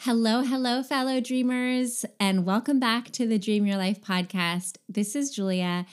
[0.00, 4.76] Hello, hello, fellow dreamers, and welcome back to the Dream Your Life podcast.
[4.88, 5.86] This is Julia,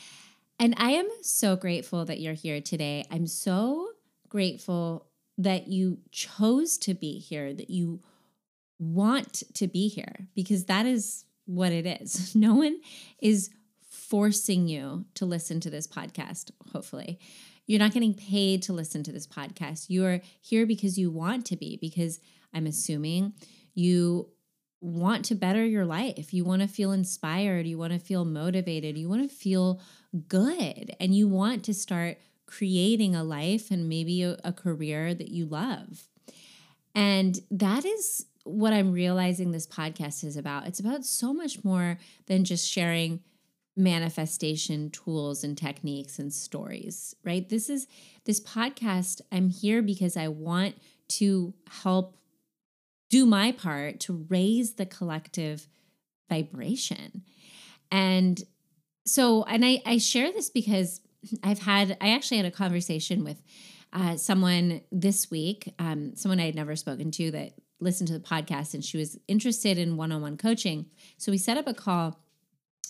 [0.59, 3.05] and I am so grateful that you're here today.
[3.09, 3.87] I'm so
[4.27, 8.01] grateful that you chose to be here, that you
[8.77, 12.35] want to be here, because that is what it is.
[12.35, 12.81] No one
[13.19, 13.49] is
[13.89, 17.19] forcing you to listen to this podcast, hopefully.
[17.65, 19.89] You're not getting paid to listen to this podcast.
[19.89, 22.19] You are here because you want to be, because
[22.53, 23.33] I'm assuming
[23.73, 24.29] you
[24.81, 26.33] want to better your life.
[26.33, 27.65] You want to feel inspired.
[27.65, 28.97] You want to feel motivated.
[28.97, 29.79] You want to feel
[30.27, 30.93] good.
[30.99, 35.45] And you want to start creating a life and maybe a, a, career that you
[35.45, 36.09] love.
[36.93, 40.67] And that is what I'm realizing this podcast is about.
[40.67, 43.21] It's about so much more than just sharing
[43.75, 47.47] manifestation tools and techniques and stories, right?
[47.47, 47.87] This is
[48.25, 49.21] this podcast.
[49.31, 50.75] I'm here because I want
[51.07, 52.17] to help
[53.13, 55.67] do my part to raise the collective
[56.29, 57.21] vibration.
[57.91, 58.41] And
[59.05, 60.99] so, and I, I share this because
[61.43, 63.39] I've had, I actually had a conversation with
[63.93, 68.19] uh, someone this week, um, someone I had never spoken to that listened to the
[68.19, 70.87] podcast and she was interested in one on one coaching.
[71.19, 72.19] So we set up a call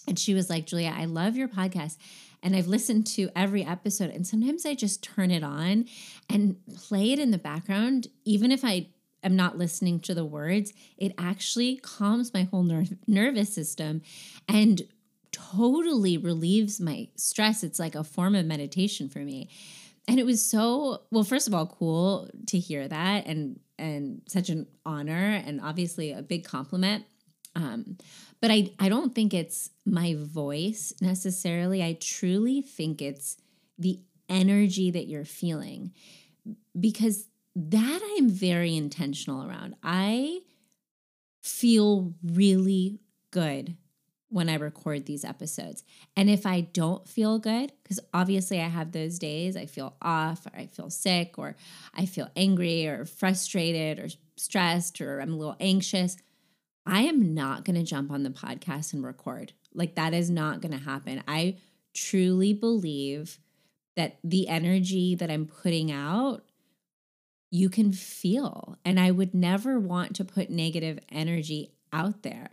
[0.07, 1.97] and she was like, Julia, I love your podcast.
[2.41, 4.09] And I've listened to every episode.
[4.09, 5.83] And sometimes I just turn it on
[6.29, 8.87] and play it in the background, even if I
[9.23, 14.01] am not listening to the words, it actually calms my whole ner- nervous system
[14.47, 14.83] and
[15.31, 17.63] totally relieves my stress.
[17.63, 19.49] It's like a form of meditation for me.
[20.07, 24.49] And it was so well, first of all, cool to hear that and and such
[24.49, 27.05] an honor and obviously a big compliment.
[27.55, 27.97] Um,
[28.41, 31.83] but I, I don't think it's my voice necessarily.
[31.83, 33.37] I truly think it's
[33.77, 35.93] the energy that you're feeling
[36.79, 39.75] because that I'm very intentional around.
[39.83, 40.41] I
[41.41, 42.99] feel really
[43.31, 43.75] good
[44.29, 45.83] when I record these episodes.
[46.17, 50.47] And if I don't feel good, because obviously I have those days, I feel off,
[50.47, 51.55] or I feel sick, or
[51.93, 56.17] I feel angry, or frustrated, or stressed, or I'm a little anxious,
[56.85, 59.53] I am not going to jump on the podcast and record.
[59.75, 61.23] Like that is not going to happen.
[61.27, 61.57] I
[61.93, 63.37] truly believe
[63.95, 66.43] that the energy that I'm putting out
[67.53, 68.79] you can feel.
[68.83, 72.49] And I would never want to put negative energy out there.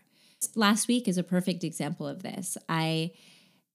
[0.55, 2.59] Last week is a perfect example of this.
[2.69, 3.13] I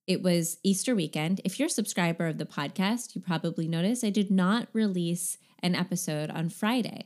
[0.05, 1.41] it was Easter weekend.
[1.43, 5.73] If you're a subscriber of the podcast, you probably noticed I did not release an
[5.73, 7.05] episode on Friday.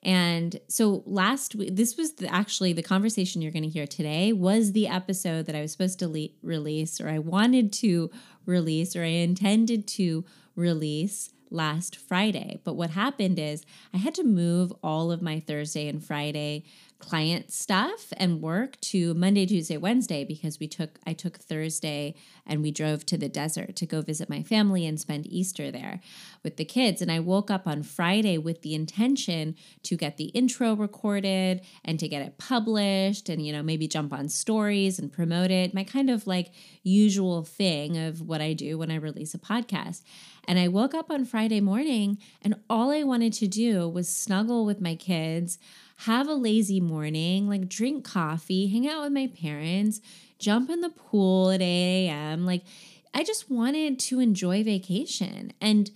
[0.00, 4.32] And so last week, this was the, actually the conversation you're going to hear today
[4.32, 8.12] was the episode that I was supposed to le- release, or I wanted to
[8.44, 12.60] release, or I intended to release last Friday.
[12.64, 16.64] But what happened is I had to move all of my Thursday and Friday
[16.98, 22.14] client stuff and work to Monday, Tuesday, Wednesday because we took I took Thursday
[22.46, 26.00] and we drove to the desert to go visit my family and spend Easter there
[26.42, 27.02] with the kids.
[27.02, 32.00] And I woke up on Friday with the intention to get the intro recorded and
[32.00, 35.74] to get it published and you know maybe jump on stories and promote it.
[35.74, 36.52] My kind of like
[36.82, 40.02] usual thing of what I do when I release a podcast.
[40.48, 44.64] And I woke up on Friday morning and all I wanted to do was snuggle
[44.64, 45.58] with my kids
[46.00, 50.00] have a lazy morning, like drink coffee, hang out with my parents,
[50.38, 52.44] jump in the pool at 8 a.m.
[52.44, 52.62] Like,
[53.14, 55.52] I just wanted to enjoy vacation.
[55.60, 55.90] And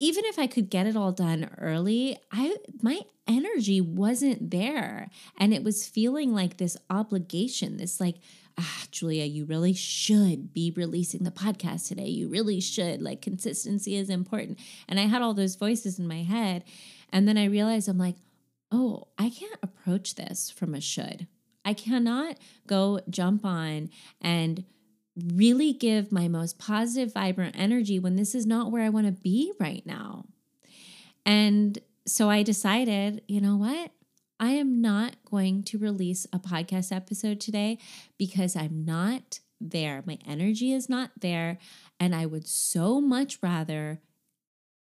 [0.00, 5.10] even if I could get it all done early, I my energy wasn't there.
[5.38, 8.16] And it was feeling like this obligation, this like,
[8.58, 12.08] ah, Julia, you really should be releasing the podcast today.
[12.08, 13.02] You really should.
[13.02, 14.58] Like, consistency is important.
[14.88, 16.64] And I had all those voices in my head.
[17.12, 18.16] And then I realized I'm like,
[18.72, 21.26] oh, I can't approach this from a should.
[21.64, 24.64] I cannot go jump on and
[25.16, 29.12] really give my most positive, vibrant energy when this is not where I want to
[29.12, 30.26] be right now.
[31.26, 33.90] And so I decided, you know what?
[34.38, 37.78] I am not going to release a podcast episode today
[38.16, 40.02] because I'm not there.
[40.06, 41.58] My energy is not there.
[41.98, 44.00] And I would so much rather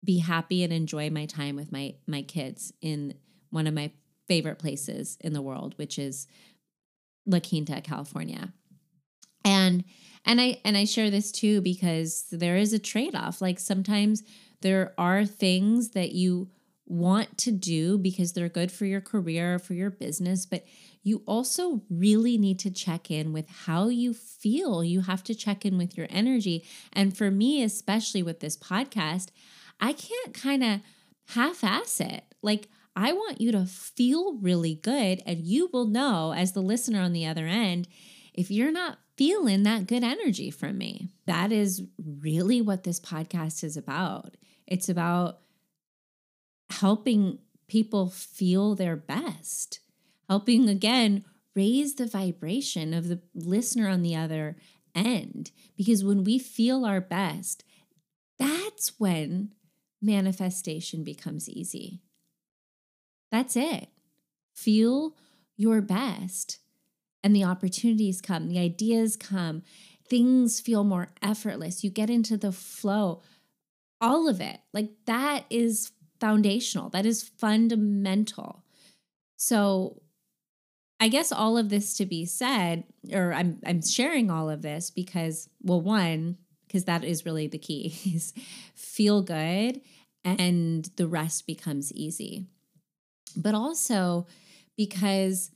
[0.04, 3.16] be happy and enjoy my time with my my kids in
[3.50, 3.92] one of my
[4.28, 6.28] favorite places in the world, which is
[7.26, 8.54] La Quinta, California.
[9.44, 9.84] And
[10.26, 13.42] and I and I share this too because there is a trade-off.
[13.42, 14.24] Like sometimes
[14.62, 16.50] there are things that you
[16.88, 20.64] want to do because they're good for your career, for your business, but
[21.04, 24.84] you also really need to check in with how you feel.
[24.84, 26.64] You have to check in with your energy.
[26.94, 29.30] And for me, especially with this podcast,
[29.80, 30.82] I can't kind of
[31.30, 32.24] half ass it.
[32.42, 35.22] Like I want you to feel really good.
[35.26, 37.88] And you will know, as the listener on the other end,
[38.34, 41.10] if you're not feeling that good energy from me.
[41.26, 44.36] That is really what this podcast is about.
[44.68, 45.40] It's about
[46.70, 49.80] helping people feel their best,
[50.30, 51.24] helping again
[51.56, 54.58] raise the vibration of the listener on the other
[54.94, 55.52] end.
[55.78, 57.64] Because when we feel our best,
[58.38, 59.52] that's when
[60.02, 62.02] manifestation becomes easy.
[63.32, 63.90] That's it.
[64.54, 65.16] Feel
[65.58, 66.60] your best,
[67.24, 69.64] and the opportunities come, the ideas come,
[70.08, 71.84] things feel more effortless.
[71.84, 73.22] You get into the flow,
[74.00, 74.60] all of it.
[74.74, 78.64] Like that is foundational, that is fundamental.
[79.38, 80.02] So,
[81.00, 84.90] I guess all of this to be said, or I'm I'm sharing all of this
[84.90, 86.38] because, well, one,
[86.68, 88.34] because that is really the key, is
[88.76, 89.82] feel good
[90.24, 92.48] and the rest becomes easy.
[93.36, 94.28] But also
[94.78, 95.52] because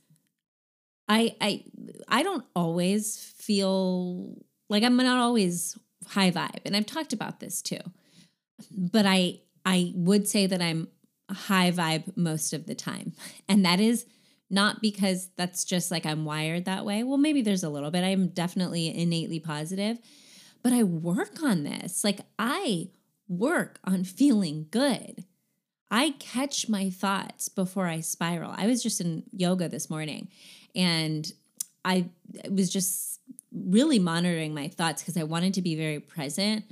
[1.08, 1.64] I I
[2.08, 4.36] I don't always feel
[4.68, 6.60] like I'm not always high vibe.
[6.64, 7.80] And I've talked about this too.
[8.76, 10.88] But I I would say that I'm
[11.30, 13.12] high vibe most of the time.
[13.48, 14.06] And that is
[14.48, 17.02] not because that's just like I'm wired that way.
[17.02, 18.04] Well, maybe there's a little bit.
[18.04, 19.98] I'm definitely innately positive,
[20.62, 22.04] but I work on this.
[22.04, 22.90] Like I
[23.28, 25.24] work on feeling good.
[25.90, 28.54] I catch my thoughts before I spiral.
[28.56, 30.28] I was just in yoga this morning
[30.74, 31.30] and
[31.84, 32.06] I
[32.48, 33.20] was just
[33.52, 36.64] really monitoring my thoughts because I wanted to be very present.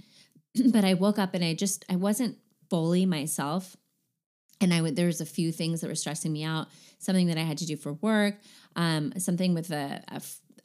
[0.73, 2.39] but I woke up and I just I wasn't
[2.71, 3.77] fully myself.
[4.61, 6.69] And I would there was a few things that were stressing me out.
[6.99, 8.35] Something that I had to do for work,
[8.75, 10.03] um, something with a,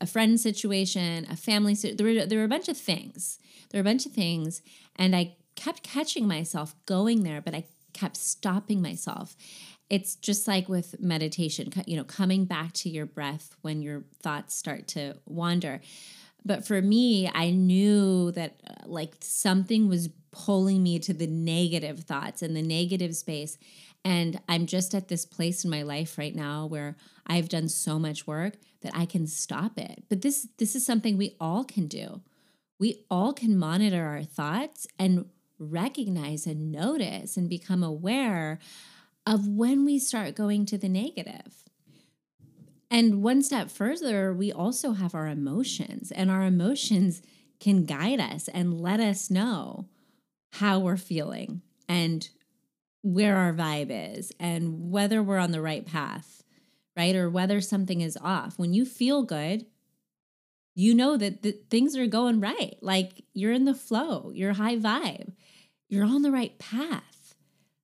[0.02, 1.76] a, friend situation, a family.
[1.76, 3.38] There were there were a bunch of things.
[3.70, 4.64] There were a bunch of things,
[4.96, 9.36] and I kept catching myself going there, but I kept stopping myself.
[9.90, 14.56] It's just like with meditation, you know, coming back to your breath when your thoughts
[14.56, 15.82] start to wander.
[16.46, 22.02] But for me, I knew that uh, like something was pulling me to the negative
[22.02, 23.58] thoughts and the negative space.
[24.04, 27.98] And I'm just at this place in my life right now where I've done so
[27.98, 30.04] much work that I can stop it.
[30.10, 32.22] But this this is something we all can do.
[32.80, 35.26] We all can monitor our thoughts and
[35.60, 38.60] recognize and notice and become aware
[39.26, 41.64] of when we start going to the negative.
[42.92, 47.22] And one step further, we also have our emotions, and our emotions
[47.60, 49.88] can guide us and let us know
[50.54, 52.30] how we're feeling and
[53.02, 56.44] where our vibe is and whether we're on the right path,
[56.96, 57.16] right?
[57.16, 58.60] Or whether something is off.
[58.60, 59.66] When you feel good,
[60.76, 62.76] you know that things are going right.
[62.82, 65.34] Like you're in the flow, you're high vibe,
[65.88, 67.36] you're on the right path.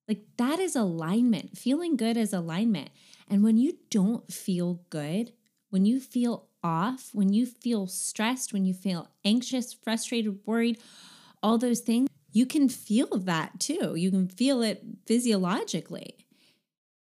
[0.08, 1.58] Like that is alignment.
[1.58, 2.90] Feeling good is alignment.
[3.28, 5.34] And when you don't feel good,
[5.70, 10.80] when you feel off, when you feel stressed, when you feel anxious, frustrated, worried,
[11.44, 13.96] all those things, you can feel that too.
[13.96, 16.16] You can feel it physiologically.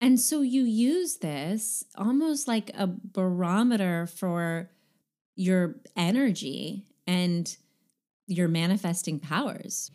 [0.00, 4.70] And so you use this almost like a barometer for
[5.34, 7.56] your energy and
[8.26, 9.90] your manifesting powers.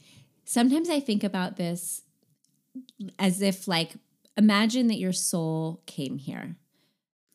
[0.45, 2.03] Sometimes I think about this
[3.19, 3.95] as if like
[4.35, 6.55] imagine that your soul came here,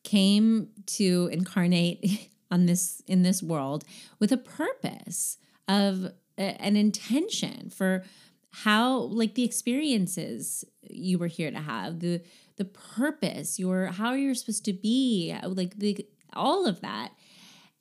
[0.03, 3.83] came to incarnate on this in this world
[4.19, 5.37] with a purpose
[5.67, 8.03] of an intention for
[8.51, 12.21] how like the experiences you were here to have the
[12.57, 17.11] the purpose your how you're supposed to be like the all of that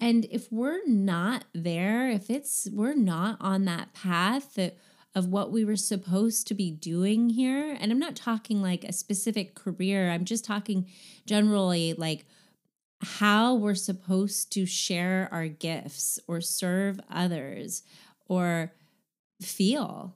[0.03, 4.77] and if we're not there if it's we're not on that path that
[5.15, 7.77] of what we were supposed to be doing here.
[7.79, 10.89] And I'm not talking like a specific career, I'm just talking
[11.27, 12.25] generally like
[13.03, 17.83] how we're supposed to share our gifts or serve others
[18.27, 18.73] or
[19.41, 20.15] feel.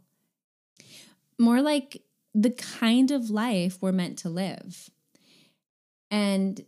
[1.39, 2.03] More like
[2.33, 4.89] the kind of life we're meant to live.
[6.11, 6.65] And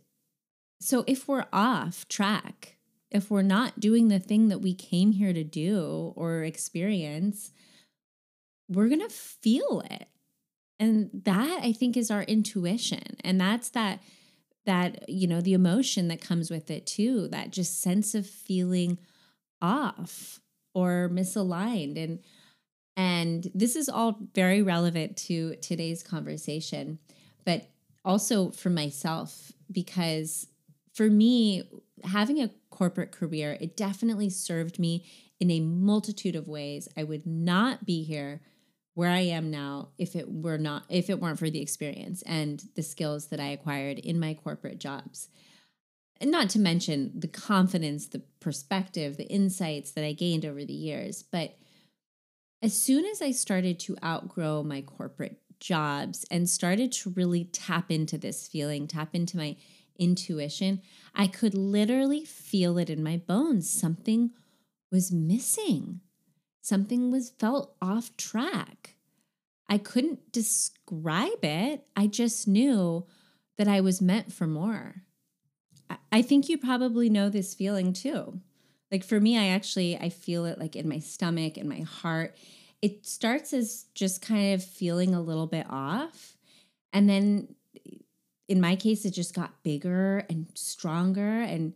[0.81, 2.75] so if we're off track,
[3.11, 7.51] if we're not doing the thing that we came here to do or experience,
[8.67, 10.07] we're going to feel it.
[10.79, 13.17] And that I think is our intuition.
[13.23, 14.01] And that's that
[14.65, 18.99] that you know the emotion that comes with it too, that just sense of feeling
[19.61, 20.39] off
[20.73, 22.19] or misaligned and
[22.95, 26.99] and this is all very relevant to today's conversation,
[27.45, 27.69] but
[28.03, 30.47] also for myself because
[30.99, 31.63] for me
[32.03, 35.05] having a corporate career, it definitely served me
[35.39, 36.89] in a multitude of ways.
[36.97, 38.41] I would not be here
[38.95, 42.61] where I am now if it were not if it weren't for the experience and
[42.75, 45.29] the skills that I acquired in my corporate jobs.
[46.19, 50.73] And not to mention the confidence, the perspective, the insights that I gained over the
[50.73, 51.55] years, but
[52.61, 57.89] as soon as I started to outgrow my corporate jobs and started to really tap
[57.89, 59.55] into this feeling, tap into my
[59.99, 60.81] intuition,
[61.13, 63.69] I could literally feel it in my bones.
[63.69, 64.31] Something
[64.91, 66.01] was missing.
[66.61, 68.95] Something was felt off track.
[69.67, 71.85] I couldn't describe it.
[71.95, 73.05] I just knew
[73.57, 75.03] that I was meant for more.
[76.11, 78.41] I think you probably know this feeling too.
[78.91, 82.35] Like for me, I actually I feel it like in my stomach and my heart.
[82.81, 86.37] It starts as just kind of feeling a little bit off.
[86.93, 87.55] And then
[88.49, 91.41] in my case, it just got bigger and stronger.
[91.41, 91.73] And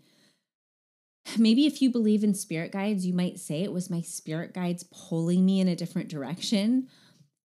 [1.38, 4.84] maybe if you believe in spirit guides, you might say it was my spirit guides
[4.84, 6.90] pulling me in a different direction.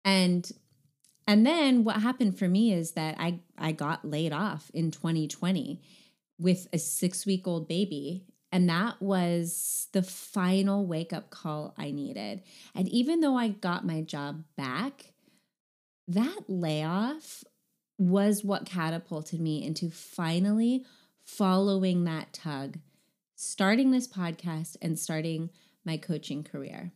[0.04, 0.50] And
[1.28, 5.80] and then what happened for me is that I I got laid off in 2020
[6.38, 11.92] with a 6 week old baby and that was the final wake up call I
[11.92, 12.42] needed.
[12.74, 15.12] And even though I got my job back,
[16.08, 17.44] that layoff
[18.08, 20.84] was what catapulted me into finally
[21.24, 22.78] following that tug,
[23.36, 25.50] starting this podcast and starting
[25.84, 26.92] my coaching career.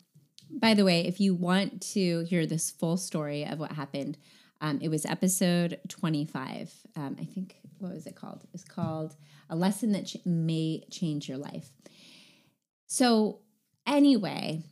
[0.50, 4.18] By the way, if you want to hear this full story of what happened,
[4.60, 6.72] um, it was episode 25.
[6.96, 8.44] Um, I think, what was it called?
[8.54, 9.16] It's called
[9.50, 11.70] A Lesson That Ch- May Change Your Life.
[12.86, 13.40] So,
[13.86, 14.62] anyway,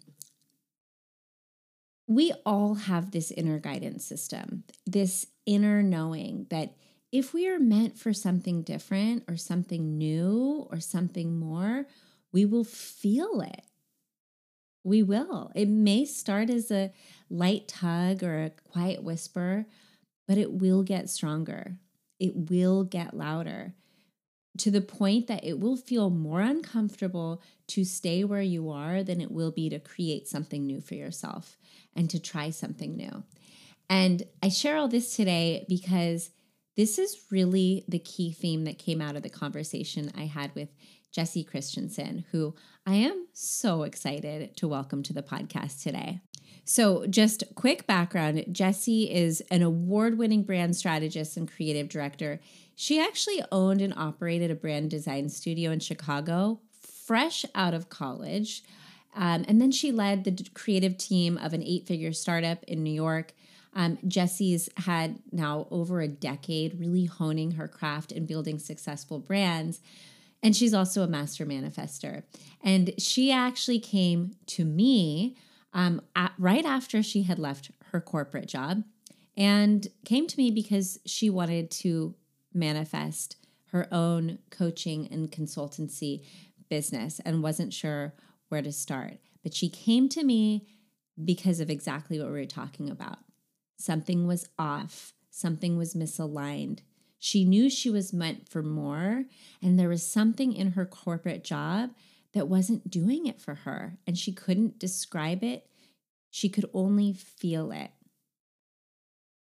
[2.06, 6.74] we all have this inner guidance system, this inner knowing that
[7.12, 11.86] if we are meant for something different or something new or something more,
[12.32, 13.62] we will feel it.
[14.82, 15.52] We will.
[15.54, 16.92] It may start as a
[17.30, 19.66] light tug or a quiet whisper,
[20.26, 21.76] but it will get stronger.
[22.18, 23.74] It will get louder
[24.58, 29.20] to the point that it will feel more uncomfortable to stay where you are than
[29.20, 31.56] it will be to create something new for yourself
[31.94, 33.24] and to try something new.
[33.88, 36.30] And I share all this today because
[36.76, 40.68] this is really the key theme that came out of the conversation I had with
[41.12, 42.54] Jessie Christensen, who
[42.86, 46.20] I am so excited to welcome to the podcast today.
[46.64, 52.40] So, just quick background Jessie is an award winning brand strategist and creative director.
[52.74, 56.60] She actually owned and operated a brand design studio in Chicago
[57.04, 58.64] fresh out of college.
[59.14, 62.92] Um, and then she led the creative team of an eight figure startup in New
[62.92, 63.32] York.
[63.74, 69.80] Um, Jessie's had now over a decade really honing her craft and building successful brands.
[70.42, 72.22] And she's also a master manifester.
[72.62, 75.36] And she actually came to me
[75.72, 78.84] um, at, right after she had left her corporate job
[79.36, 82.14] and came to me because she wanted to
[82.52, 83.36] manifest
[83.72, 86.24] her own coaching and consultancy
[86.68, 88.14] business and wasn't sure
[88.48, 89.18] where to start.
[89.42, 90.66] But she came to me
[91.22, 93.18] because of exactly what we were talking about.
[93.76, 96.80] Something was off, something was misaligned.
[97.18, 99.24] She knew she was meant for more,
[99.62, 101.90] and there was something in her corporate job
[102.34, 105.66] that wasn't doing it for her, and she couldn't describe it.
[106.30, 107.92] She could only feel it.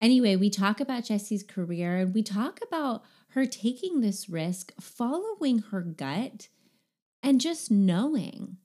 [0.02, 5.60] Anyway, we talk about Jessie's career and we talk about her taking this risk, following
[5.60, 6.50] her gut,
[7.24, 8.58] and just knowing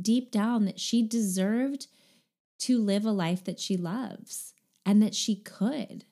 [0.00, 1.86] deep down that she deserved
[2.58, 4.54] to live a life that she loves
[4.86, 6.04] and that she could.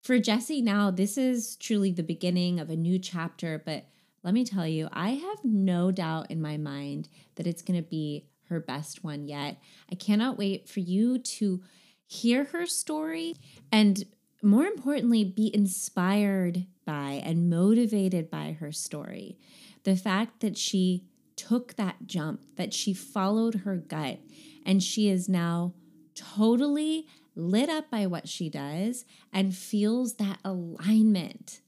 [0.00, 3.84] For Jessie now this is truly the beginning of a new chapter, but
[4.24, 7.86] let me tell you, I have no doubt in my mind that it's going to
[7.86, 9.58] be her best one yet.
[9.90, 11.62] I cannot wait for you to
[12.06, 13.34] hear her story
[13.72, 14.04] and,
[14.42, 19.38] more importantly, be inspired by and motivated by her story.
[19.84, 24.20] The fact that she took that jump, that she followed her gut,
[24.64, 25.74] and she is now
[26.14, 31.60] totally lit up by what she does and feels that alignment.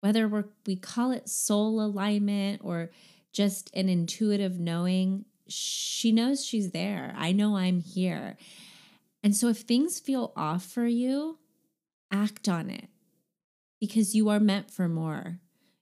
[0.00, 2.90] Whether we we call it soul alignment or
[3.32, 7.14] just an intuitive knowing, she knows she's there.
[7.16, 8.36] I know I'm here.
[9.22, 11.38] And so if things feel off for you,
[12.10, 12.88] act on it
[13.80, 15.38] because you are meant for more.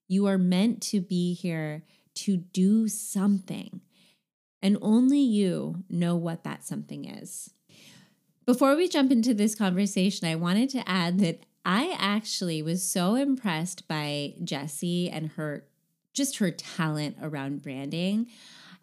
[0.08, 3.80] You are meant to be here to do something.
[4.62, 7.50] And only you know what that something is.
[8.50, 13.14] Before we jump into this conversation, I wanted to add that I actually was so
[13.14, 15.68] impressed by Jessie and her
[16.14, 18.26] just her talent around branding.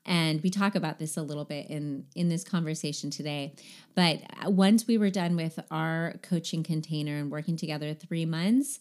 [0.08, 3.54] And we talk about this a little bit in in this conversation today.
[3.94, 8.80] But uh, once we were done with our coaching container and working together 3 months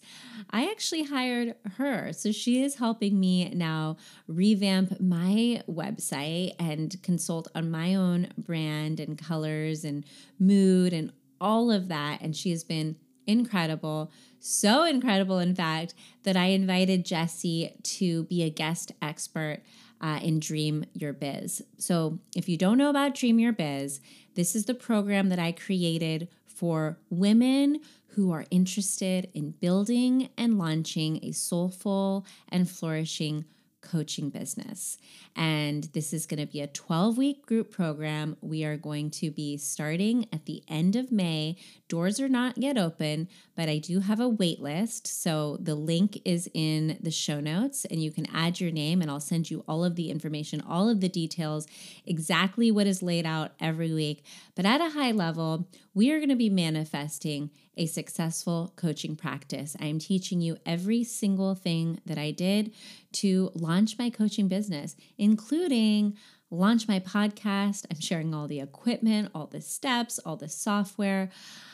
[0.49, 2.13] i actually hired her.
[2.13, 8.99] So she is helping me now revamp my website and consult on my own brand
[8.99, 10.05] and colors and
[10.39, 12.21] mood and all of that.
[12.21, 15.93] And she has been incredible so incredible in fact
[16.23, 19.61] that i invited jessie to be a guest expert
[20.01, 21.63] uh, in Dream Your Biz.
[21.77, 23.99] So, if you don't know about Dream Your Biz,
[24.35, 27.81] this is the program that I created for women
[28.17, 33.45] who are interested in building and launching a soulful and flourishing
[33.89, 34.97] coaching business.
[35.35, 38.37] And this is going to be a 12 week group program.
[38.41, 41.57] We are going to be starting at the end of May.
[41.87, 45.07] Doors are not yet open, but I do have a wait list.
[45.07, 49.09] So the link is in the show notes and you can add your name and
[49.09, 51.67] I'll send you all of the information, all of the details,
[52.05, 54.23] exactly what is laid out every week.
[54.55, 59.75] But at a high level, we are going to be manifesting a successful coaching practice.
[59.79, 62.73] I am teaching you every single thing that I did
[63.13, 66.17] to launch my coaching business, including
[66.49, 67.85] launch my podcast.
[67.91, 71.29] I'm sharing all the equipment, all the steps, all the software.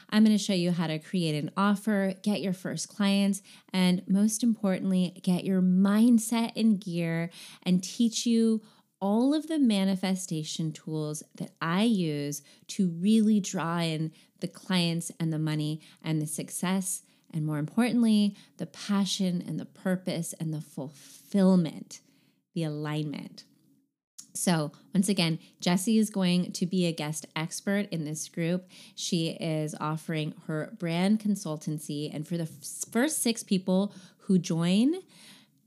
[0.10, 3.41] I'm going to show you how to create an offer, get your first clients,
[3.72, 7.29] and most importantly, get your mindset in gear
[7.63, 8.62] and teach you
[9.00, 15.31] all of the manifestation tools that I use to really draw in the clients and
[15.31, 20.59] the money and the success, and more importantly, the passion and the purpose and the
[20.59, 22.01] fulfillment,
[22.53, 23.45] the alignment.
[24.33, 28.67] So, once again, Jessie is going to be a guest expert in this group.
[28.95, 32.13] She is offering her brand consultancy.
[32.13, 32.47] And for the
[32.91, 33.93] first six people
[34.25, 34.95] who join,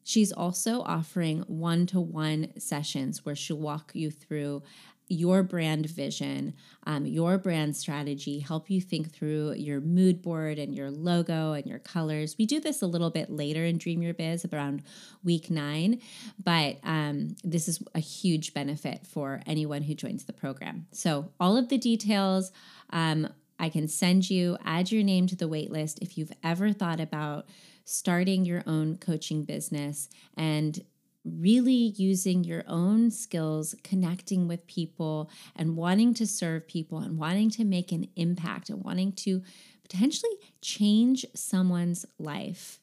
[0.06, 4.62] She's also offering one to one sessions where she'll walk you through
[5.08, 6.54] your brand vision,
[6.86, 11.66] um, your brand strategy, help you think through your mood board and your logo and
[11.66, 12.36] your colors.
[12.38, 14.82] We do this a little bit later in Dream Your Biz, around
[15.22, 16.00] week nine,
[16.42, 20.86] but um, this is a huge benefit for anyone who joins the program.
[20.92, 22.52] So, all of the details.
[22.90, 27.00] Um, I can send you, add your name to the waitlist if you've ever thought
[27.00, 27.46] about
[27.86, 30.84] starting your own coaching business and
[31.26, 37.50] really using your own skills, connecting with people, and wanting to serve people, and wanting
[37.50, 39.42] to make an impact, and wanting to
[39.82, 42.80] potentially change someone's life.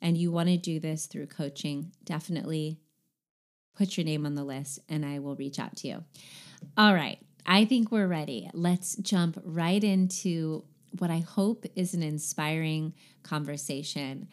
[0.00, 2.78] And you want to do this through coaching, definitely
[3.78, 6.04] put your name on the list and I will reach out to you.
[6.76, 8.50] All right, I think we're ready.
[8.52, 10.64] Let's jump right into
[10.98, 14.28] what I hope is an inspiring conversation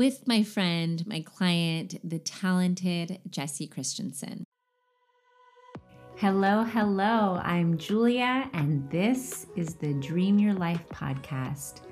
[0.00, 4.44] with my friend, my client, the talented Jessie Christensen.
[6.16, 7.38] Hello, hello.
[7.44, 11.82] I'm Julia, and this is the Dream Your Life podcast.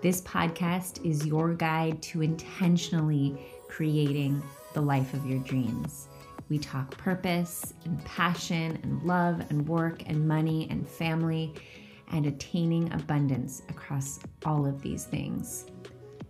[0.00, 4.42] This podcast is your guide to intentionally creating
[4.72, 6.08] the life of your dreams.
[6.48, 11.52] We talk purpose and passion and love and work and money and family
[12.10, 15.66] and attaining abundance across all of these things.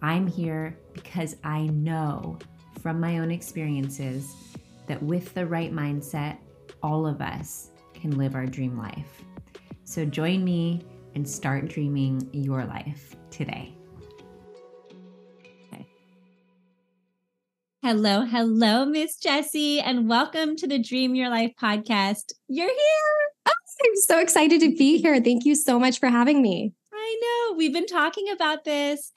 [0.02, 2.38] I'm here because I know
[2.80, 4.34] from my own experiences
[4.86, 6.38] that with the right mindset,
[6.82, 9.22] all of us can live our dream life.
[9.84, 10.82] So join me
[11.14, 13.74] and start dreaming your life today.
[15.70, 15.86] Okay.
[17.82, 22.32] Hello, hello, Miss Jessie, and welcome to the Dream Your Life podcast.
[22.48, 23.30] You're here.
[23.46, 23.52] Oh,
[23.84, 25.20] I'm so excited to be here.
[25.20, 26.72] Thank you so much for having me.
[26.90, 27.56] I know.
[27.56, 29.12] We've been talking about this.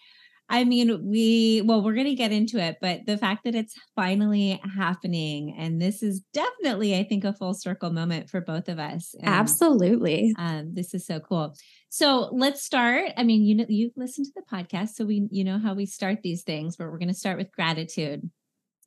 [0.53, 3.73] I mean, we, well, we're going to get into it, but the fact that it's
[3.95, 8.77] finally happening, and this is definitely, I think, a full circle moment for both of
[8.77, 9.15] us.
[9.19, 10.31] And, Absolutely.
[10.37, 11.55] Um, this is so cool.
[11.89, 13.13] So let's start.
[13.17, 15.87] I mean, you know, you've listened to the podcast, so we, you know, how we
[15.87, 18.29] start these things, but we're going to start with gratitude.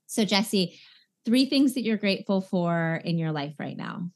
[0.07, 0.79] So, Jessie,
[1.25, 4.09] three things that you're grateful for in your life right now.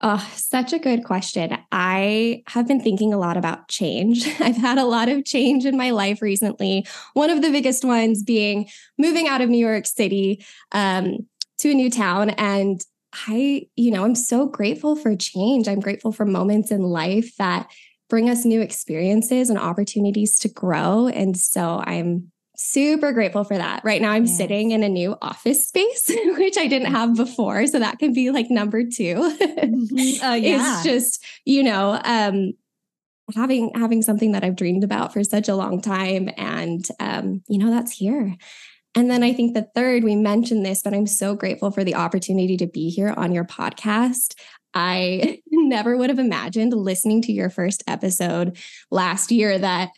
[0.00, 1.56] Oh, such a good question.
[1.72, 4.26] I have been thinking a lot about change.
[4.40, 6.86] I've had a lot of change in my life recently.
[7.14, 11.26] One of the biggest ones being moving out of New York City um,
[11.58, 12.30] to a new town.
[12.30, 12.80] And
[13.28, 15.68] I, you know, I'm so grateful for change.
[15.68, 17.70] I'm grateful for moments in life that
[18.10, 21.08] bring us new experiences and opportunities to grow.
[21.08, 23.82] And so I'm super grateful for that.
[23.84, 24.36] Right now, I'm yes.
[24.36, 27.66] sitting in a new office space, which I didn't have before.
[27.66, 30.24] So that can be like number 2 mm-hmm.
[30.24, 30.76] uh, yeah.
[30.76, 32.52] It's just, you know, um,
[33.34, 37.58] having having something that I've dreamed about for such a long time, and um, you
[37.58, 38.36] know, that's here.
[38.96, 41.96] And then I think the third, we mentioned this, but I'm so grateful for the
[41.96, 44.36] opportunity to be here on your podcast.
[44.72, 48.56] I never would have imagined listening to your first episode
[48.90, 49.90] last year that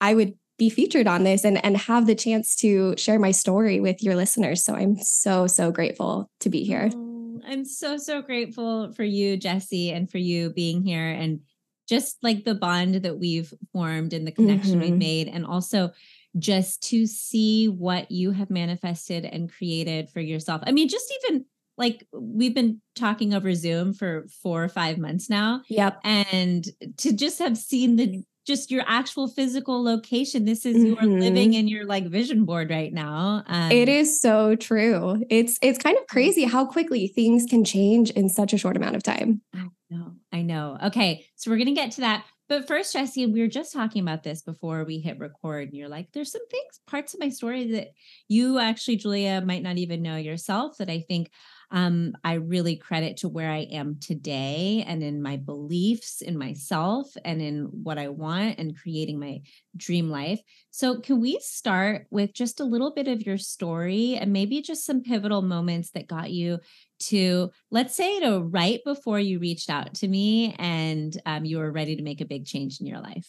[0.00, 3.80] I would be featured on this and, and have the chance to share my story
[3.80, 4.64] with your listeners.
[4.64, 6.90] So I'm so, so grateful to be here.
[6.94, 11.40] Oh, I'm so, so grateful for you, Jessie, and for you being here and
[11.88, 14.90] just like the bond that we've formed and the connection mm-hmm.
[14.90, 15.28] we've made.
[15.28, 15.92] And also
[16.38, 20.62] just to see what you have manifested and created for yourself.
[20.66, 21.44] I mean, just even
[21.78, 25.62] like we've been talking over Zoom for four or five months now.
[25.68, 26.00] Yep.
[26.04, 26.66] And
[26.98, 30.44] to just have seen the just your actual physical location.
[30.44, 30.86] This is mm-hmm.
[30.86, 33.42] you are living in your like vision board right now.
[33.46, 35.22] Um, it is so true.
[35.28, 38.96] It's it's kind of crazy how quickly things can change in such a short amount
[38.96, 39.42] of time.
[39.52, 40.12] I know.
[40.32, 40.78] I know.
[40.84, 42.24] Okay, so we're gonna get to that.
[42.48, 45.88] But first, Jessie, we were just talking about this before we hit record, and you're
[45.88, 47.88] like, there's some things, parts of my story that
[48.28, 51.30] you actually, Julia, might not even know yourself that I think
[51.70, 57.08] um, I really credit to where I am today and in my beliefs in myself
[57.24, 59.40] and in what I want and creating my
[59.76, 60.40] dream life.
[60.70, 64.84] So, can we start with just a little bit of your story and maybe just
[64.84, 66.60] some pivotal moments that got you
[66.98, 71.72] to, let's say, to right before you reached out to me and um, you were
[71.72, 73.28] ready to make a big change in your life?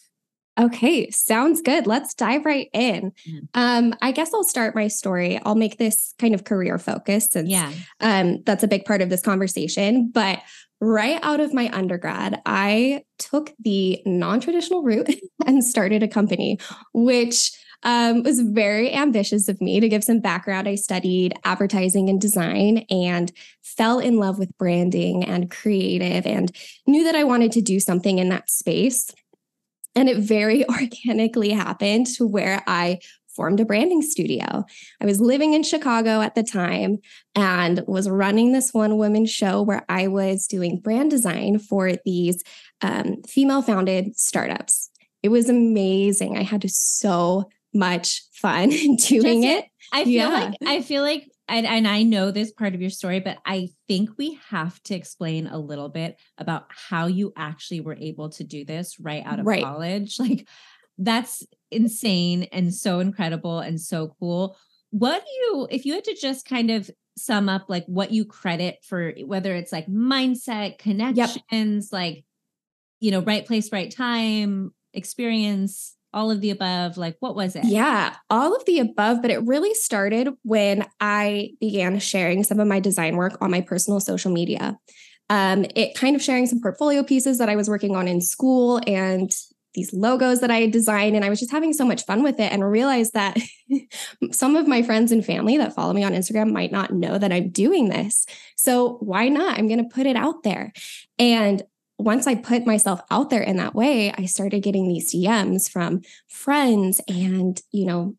[0.58, 1.86] Okay, sounds good.
[1.86, 3.12] Let's dive right in.
[3.28, 3.38] Mm-hmm.
[3.54, 5.40] Um, I guess I'll start my story.
[5.44, 7.72] I'll make this kind of career focused since yeah.
[8.00, 10.10] um, that's a big part of this conversation.
[10.10, 10.40] But
[10.80, 15.08] right out of my undergrad, I took the non traditional route
[15.46, 16.58] and started a company,
[16.92, 17.52] which
[17.84, 20.68] um, was very ambitious of me to give some background.
[20.68, 23.30] I studied advertising and design and
[23.62, 26.50] fell in love with branding and creative and
[26.86, 29.14] knew that I wanted to do something in that space.
[29.94, 33.00] And it very organically happened to where I
[33.38, 34.64] formed a branding studio.
[35.00, 36.98] I was living in Chicago at the time
[37.36, 42.42] and was running this one woman show where I was doing brand design for these
[42.82, 44.90] um, female founded startups.
[45.22, 46.36] It was amazing.
[46.36, 48.96] I had so much fun doing
[49.42, 49.64] Just, it.
[49.92, 50.28] I feel yeah.
[50.28, 53.70] like I feel like and, and I know this part of your story, but I
[53.88, 58.44] think we have to explain a little bit about how you actually were able to
[58.44, 59.64] do this right out of right.
[59.64, 60.18] college.
[60.18, 60.46] Like
[60.98, 64.56] that's insane and so incredible and so cool.
[64.90, 68.24] What do you, if you had to just kind of sum up like what you
[68.24, 71.92] credit for, whether it's like mindset, connections, yep.
[71.92, 72.24] like,
[73.00, 76.96] you know, right place, right time, experience, all of the above?
[76.96, 77.64] Like, what was it?
[77.64, 79.22] Yeah, all of the above.
[79.22, 83.60] But it really started when I began sharing some of my design work on my
[83.60, 84.78] personal social media.
[85.30, 88.80] Um, it kind of sharing some portfolio pieces that I was working on in school
[88.86, 89.30] and
[89.74, 91.14] these logos that I had designed.
[91.14, 93.36] And I was just having so much fun with it and realized that
[94.32, 97.32] some of my friends and family that follow me on Instagram might not know that
[97.32, 98.26] I'm doing this.
[98.56, 99.58] So why not?
[99.58, 100.72] I'm going to put it out there.
[101.18, 101.62] And
[101.98, 106.02] once I put myself out there in that way, I started getting these DMs from
[106.28, 108.16] friends and, you know,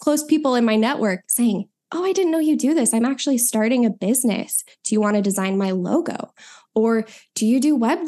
[0.00, 2.92] close people in my network saying, Oh, I didn't know you do this.
[2.92, 4.64] I'm actually starting a business.
[4.82, 6.32] Do you want to design my logo?
[6.74, 8.00] Or do you do web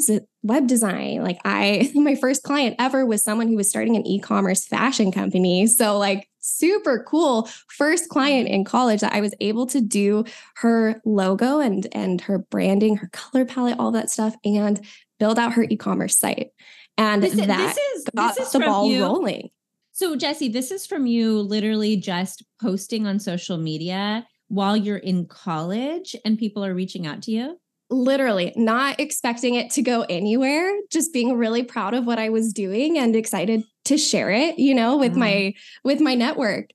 [0.43, 1.23] web design?
[1.23, 5.67] Like I my first client ever was someone who was starting an e-commerce fashion company.
[5.67, 10.25] So like super cool first client in college that I was able to do
[10.57, 14.85] her logo and and her branding, her color palette, all that stuff, and
[15.19, 16.51] build out her e-commerce site.
[16.99, 19.03] And this, that this is got this is the ball you.
[19.03, 19.51] rolling.
[19.93, 25.27] So Jessie, this is from you literally just posting on social media while you're in
[25.27, 27.59] college and people are reaching out to you?
[27.89, 32.53] Literally not expecting it to go anywhere just being really proud of what i was
[32.53, 36.71] doing and excited to share it you know with my with my network.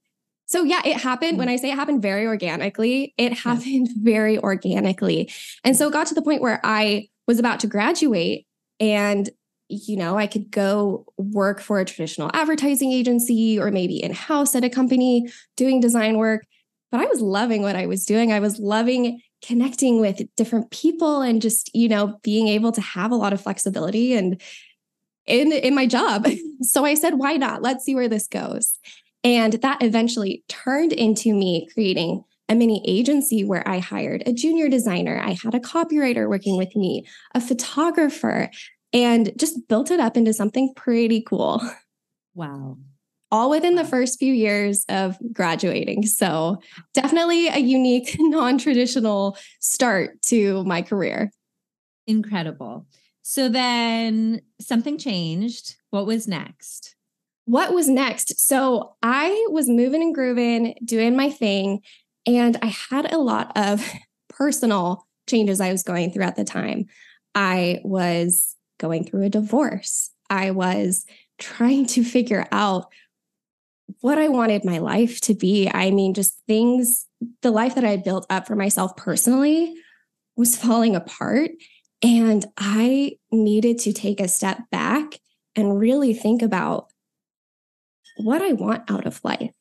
[0.45, 1.37] So yeah it happened.
[1.37, 1.51] When mm.
[1.51, 5.31] i say it happened very organically it happened very organically.
[5.63, 8.47] And so it got to the point where i was about to graduate
[8.79, 9.29] and
[9.69, 14.55] you know i could go work for a traditional advertising agency or maybe in house
[14.55, 16.45] at a company doing design work.
[16.91, 18.31] But i was loving what i was doing.
[18.31, 23.11] I was loving connecting with different people and just you know being able to have
[23.11, 24.41] a lot of flexibility and
[25.25, 26.27] in in my job.
[26.63, 27.63] So i said why not?
[27.63, 28.77] Let's see where this goes.
[29.23, 34.69] And that eventually turned into me creating a mini agency where i hired a junior
[34.69, 35.19] designer.
[35.19, 38.51] I had a copywriter working with me a photographer
[38.93, 41.61] and just built it up into something pretty cool.
[42.33, 42.77] Wow
[43.31, 46.05] all within the first few years of graduating.
[46.05, 46.61] So,
[46.93, 51.31] definitely a unique, non traditional start to my career.
[52.07, 52.87] Incredible.
[53.21, 55.75] So, then something changed.
[55.89, 56.95] What was next?
[57.45, 58.39] what was next?
[58.39, 61.81] So I was moving and grooving, doing my thing,
[62.25, 63.85] and I had a lot of
[64.29, 66.85] personal changes I was going through at the time.
[67.35, 70.11] I was going through a divorce.
[70.29, 71.05] I was
[71.39, 72.85] trying to figure out
[74.01, 75.69] what I wanted my life to be.
[75.71, 77.05] I mean, just things,
[77.41, 79.73] the life that I built up for myself personally
[80.35, 81.51] was falling apart.
[82.03, 85.19] And I needed to take a step back
[85.55, 86.87] and really think about
[88.17, 89.51] what I want out of life.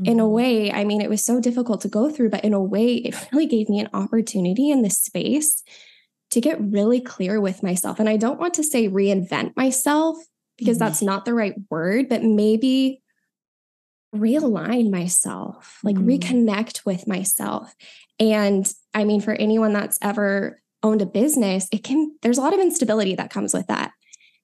[0.00, 0.04] Mm-hmm.
[0.04, 0.32] In a mm-hmm.
[0.32, 3.16] way, I mean, it was so difficult to go through, but in a way, it
[3.32, 5.62] really gave me an opportunity in the space
[6.30, 7.98] to get really clear with myself.
[7.98, 10.18] And I don't want to say reinvent myself
[10.56, 10.86] because mm-hmm.
[10.86, 13.02] that's not the right word, but maybe
[14.14, 16.08] realign myself, like mm-hmm.
[16.08, 17.74] reconnect with myself.
[18.18, 22.54] And I mean, for anyone that's ever owned a business, it can, there's a lot
[22.54, 23.92] of instability that comes with that.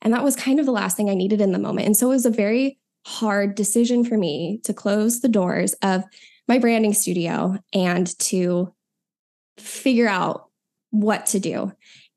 [0.02, 1.86] And that was kind of the last thing I needed in the moment.
[1.86, 6.04] And so it was a very hard decision for me to close the doors of
[6.46, 8.72] my branding studio and to
[9.58, 10.48] figure out
[10.90, 11.72] what to do.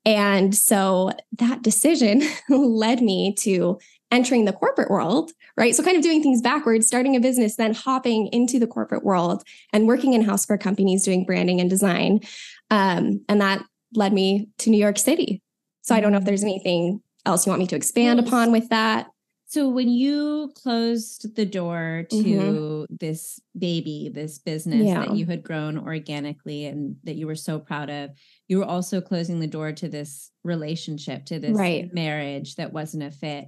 [0.06, 3.80] And so that decision led me to
[4.12, 5.76] entering the corporate world, right?
[5.76, 9.44] So, kind of doing things backwards, starting a business, then hopping into the corporate world
[9.74, 12.22] and working in house for companies doing branding and design.
[12.70, 15.42] Um, and that led me to New York City.
[15.82, 18.70] So, I don't know if there's anything else you want me to expand upon with
[18.70, 19.08] that.
[19.50, 22.96] So, when you closed the door to mm-hmm.
[23.00, 25.06] this baby, this business yeah.
[25.06, 28.12] that you had grown organically and that you were so proud of,
[28.48, 31.94] you were also closing the door to this relationship, to this right.
[31.94, 33.48] marriage that wasn't a fit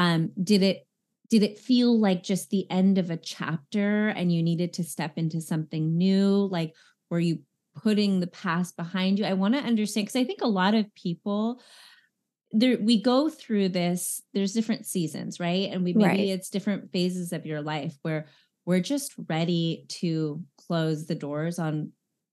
[0.00, 0.86] um, did it
[1.28, 5.12] did it feel like just the end of a chapter and you needed to step
[5.16, 6.48] into something new?
[6.50, 6.74] Like
[7.10, 7.40] were you
[7.76, 9.26] putting the past behind you?
[9.26, 11.60] I want to understand because i think a lot of people
[12.50, 15.70] there we go through this there's different seasons right?
[15.70, 16.28] And we maybe right.
[16.30, 18.26] it's different phases of your life where
[18.64, 21.92] we're just ready to close the doors on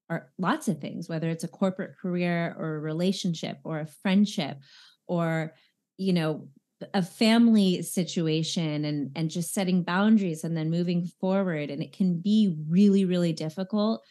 [0.09, 4.57] our, lots of things whether it's a corporate career or a relationship or a friendship
[5.05, 5.53] or
[5.97, 6.47] you know
[6.93, 11.69] a family situation and and just setting boundaries and then moving forward.
[11.69, 14.03] And it can be really really difficult.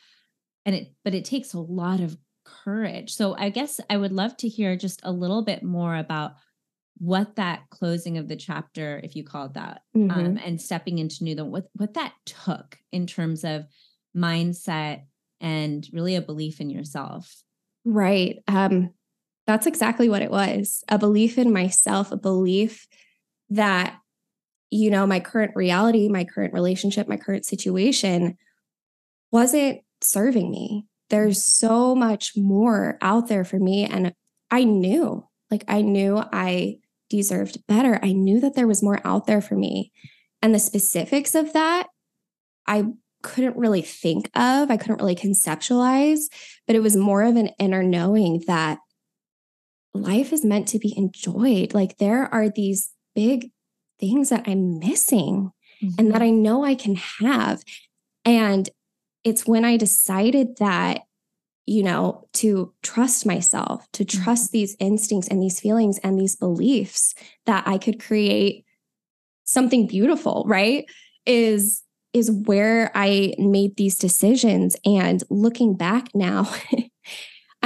[0.64, 3.12] And it but it takes a lot of courage.
[3.14, 6.34] So i guess i would love to hear just a little bit more about
[6.98, 10.18] what that closing of the chapter if you call it that um, mm-hmm.
[10.18, 13.66] um, and stepping into new what what that took in terms of
[14.16, 15.02] mindset
[15.40, 17.42] and really a belief in yourself.
[17.84, 18.38] Right.
[18.48, 18.90] Um
[19.46, 22.86] that's exactly what it was a belief in myself, a belief
[23.50, 23.96] that,
[24.70, 28.36] you know, my current reality, my current relationship, my current situation
[29.30, 30.86] wasn't serving me.
[31.10, 33.84] There's so much more out there for me.
[33.84, 34.12] And
[34.50, 36.78] I knew, like, I knew I
[37.08, 38.00] deserved better.
[38.02, 39.92] I knew that there was more out there for me.
[40.42, 41.86] And the specifics of that,
[42.66, 42.86] I
[43.22, 46.24] couldn't really think of, I couldn't really conceptualize,
[46.66, 48.78] but it was more of an inner knowing that
[49.96, 51.74] life is meant to be enjoyed.
[51.74, 53.50] Like there are these big
[53.98, 55.50] things that I'm missing
[55.82, 55.94] mm-hmm.
[55.98, 56.24] and that mm-hmm.
[56.24, 57.62] I know I can have.
[58.24, 58.68] And
[59.24, 61.02] it's when I decided that,
[61.66, 64.58] you know, to trust myself, to trust mm-hmm.
[64.58, 67.14] these instincts and these feelings and these beliefs
[67.46, 68.64] that I could create
[69.44, 70.84] something beautiful, right?
[71.24, 71.82] Is
[72.12, 76.48] is where I made these decisions and looking back now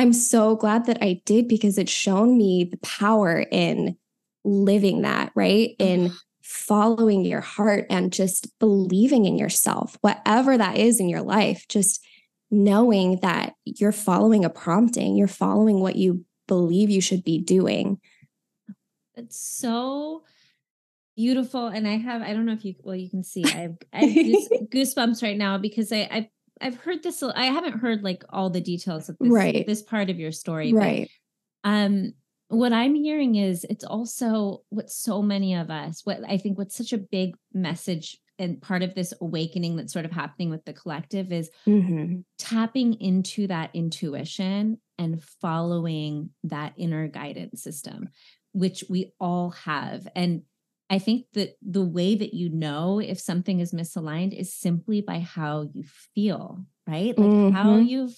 [0.00, 3.98] I'm so glad that I did because it's shown me the power in
[4.44, 5.76] living that, right?
[5.78, 11.66] In following your heart and just believing in yourself, whatever that is in your life,
[11.68, 12.02] just
[12.50, 18.00] knowing that you're following a prompting, you're following what you believe you should be doing.
[19.16, 20.24] It's so
[21.14, 21.66] beautiful.
[21.66, 23.98] And I have, I don't know if you, well, you can see, I have, I
[23.98, 24.16] have
[24.72, 26.30] goosebumps right now because I, I
[26.60, 27.22] I've heard this.
[27.22, 29.66] I haven't heard like all the details of this, right.
[29.66, 30.72] this part of your story.
[30.72, 31.10] Right.
[31.62, 32.12] But, um,
[32.48, 36.76] what I'm hearing is it's also what so many of us, what I think what's
[36.76, 40.72] such a big message and part of this awakening that's sort of happening with the
[40.72, 42.20] collective is mm-hmm.
[42.38, 48.08] tapping into that intuition and following that inner guidance system,
[48.52, 50.08] which we all have.
[50.16, 50.42] And
[50.90, 55.20] I think that the way that you know if something is misaligned is simply by
[55.20, 57.16] how you feel, right?
[57.16, 57.54] Like mm-hmm.
[57.54, 58.10] how you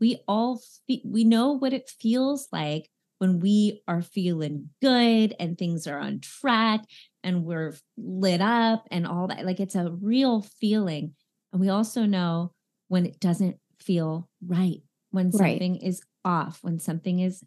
[0.00, 5.58] we all fe- we know what it feels like when we are feeling good and
[5.58, 6.80] things are on track
[7.22, 11.12] and we're lit up and all that like it's a real feeling.
[11.52, 12.54] And we also know
[12.88, 15.82] when it doesn't feel right, when something right.
[15.82, 17.44] is off, when something is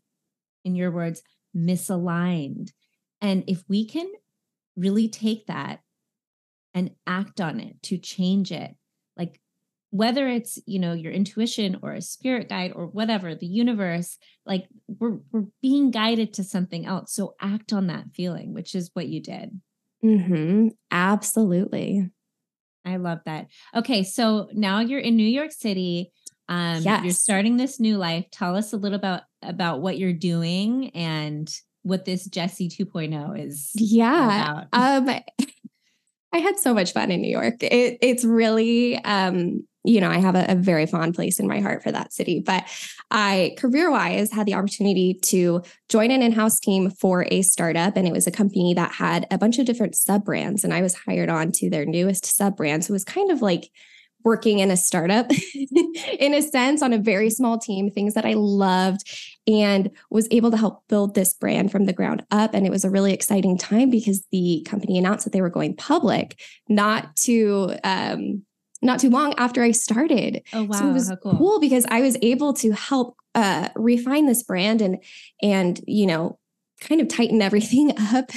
[0.63, 1.23] in your words
[1.57, 2.69] misaligned.
[3.19, 4.11] And if we can
[4.75, 5.79] really take that
[6.73, 8.75] and act on it to change it.
[9.15, 9.39] Like
[9.91, 14.67] whether it's, you know, your intuition or a spirit guide or whatever, the universe, like
[14.87, 17.13] we're we're being guided to something else.
[17.13, 19.61] So act on that feeling, which is what you did.
[20.03, 20.69] Mm-hmm.
[20.91, 22.09] Absolutely.
[22.85, 23.47] I love that.
[23.75, 26.11] Okay, so now you're in New York City.
[26.49, 27.03] Um, yes.
[27.03, 28.25] you're starting this new life.
[28.31, 31.49] Tell us a little about about what you're doing and
[31.83, 33.71] what this Jessie 2.0 is.
[33.75, 34.65] Yeah.
[34.73, 35.09] Um
[36.33, 37.61] I had so much fun in New York.
[37.61, 41.59] It, it's really um you know, I have a, a, very fond place in my
[41.59, 42.39] heart for that city.
[42.39, 42.63] But
[43.11, 47.97] I, career wise, had the opportunity to join an in house team for a startup.
[47.97, 50.63] And it was a company that had a bunch of different sub brands.
[50.63, 52.85] And I was hired on to their newest sub brand.
[52.85, 53.69] So it was kind of like
[54.23, 55.29] working in a startup
[56.19, 59.03] in a sense on a very small team, things that I loved
[59.47, 62.53] and was able to help build this brand from the ground up.
[62.53, 65.75] And it was a really exciting time because the company announced that they were going
[65.75, 68.43] public, not to, um,
[68.81, 70.43] not too long after I started.
[70.53, 70.79] Oh wow.
[70.79, 71.37] So it was cool.
[71.37, 71.59] cool.
[71.59, 75.03] because I was able to help uh, refine this brand and
[75.41, 76.37] and you know
[76.81, 78.29] kind of tighten everything up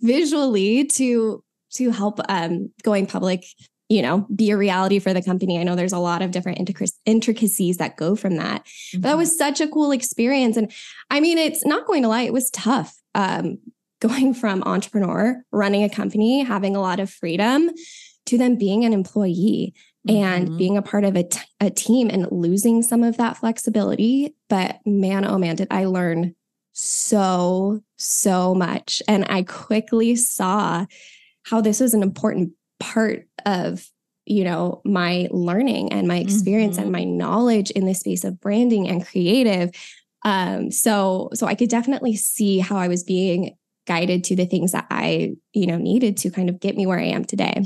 [0.00, 3.44] visually to to help um, going public
[3.90, 6.58] you know be a reality for the company i know there's a lot of different
[7.04, 9.00] intricacies that go from that mm-hmm.
[9.02, 10.72] but that was such a cool experience and
[11.10, 13.58] i mean it's not going to lie it was tough um,
[14.00, 17.68] going from entrepreneur running a company having a lot of freedom
[18.24, 19.74] to then being an employee
[20.08, 20.56] and mm-hmm.
[20.56, 24.34] being a part of a, t- a team and losing some of that flexibility.
[24.48, 26.34] But man, oh man, did I learn
[26.72, 29.02] so, so much.
[29.06, 30.86] And I quickly saw
[31.44, 33.86] how this was an important part of
[34.26, 36.84] you know my learning and my experience mm-hmm.
[36.84, 39.70] and my knowledge in the space of branding and creative
[40.24, 44.72] um so so i could definitely see how i was being guided to the things
[44.72, 47.64] that i you know needed to kind of get me where i am today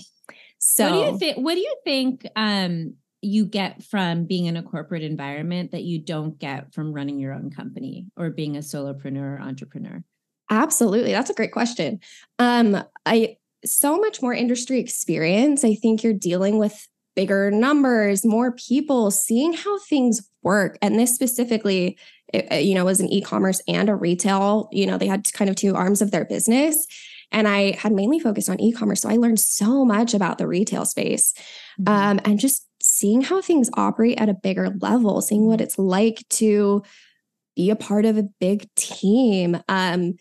[0.59, 4.57] so what do you think what do you think um you get from being in
[4.57, 8.61] a corporate environment that you don't get from running your own company or being a
[8.61, 10.05] solopreneur or entrepreneur?
[10.51, 11.11] Absolutely.
[11.11, 12.01] That's a great question.
[12.39, 15.65] Um I so much more industry experience.
[15.65, 20.79] I think you're dealing with bigger numbers, more people, seeing how things work.
[20.83, 21.99] And this specifically,
[22.33, 25.57] it, you know, was an e-commerce and a retail, you know, they had kind of
[25.57, 26.87] two arms of their business.
[27.31, 29.01] And I had mainly focused on e commerce.
[29.01, 31.35] So I learned so much about the retail space
[31.81, 31.93] mm-hmm.
[31.93, 35.65] um, and just seeing how things operate at a bigger level, seeing what mm-hmm.
[35.65, 36.83] it's like to
[37.57, 39.61] be a part of a big team.
[39.69, 40.15] Um,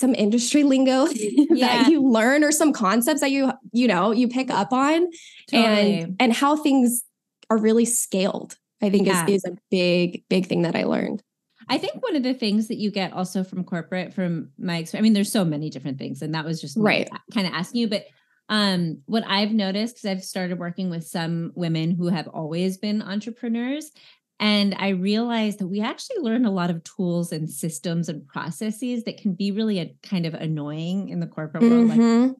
[0.00, 1.82] some industry lingo yeah.
[1.82, 5.06] that you learn or some concepts that you you know you pick up on
[5.50, 6.00] totally.
[6.00, 7.02] and and how things
[7.50, 9.26] are really scaled i think yeah.
[9.26, 11.22] is, is a big big thing that i learned
[11.68, 15.02] I think one of the things that you get also from corporate, from my experience,
[15.02, 17.08] I mean, there's so many different things, and that was just right.
[17.32, 17.88] kind of asking you.
[17.88, 18.06] But
[18.48, 23.00] um, what I've noticed, because I've started working with some women who have always been
[23.00, 23.92] entrepreneurs,
[24.40, 29.04] and I realized that we actually learn a lot of tools and systems and processes
[29.04, 31.74] that can be really a kind of annoying in the corporate mm-hmm.
[31.74, 32.32] world, like mm-hmm.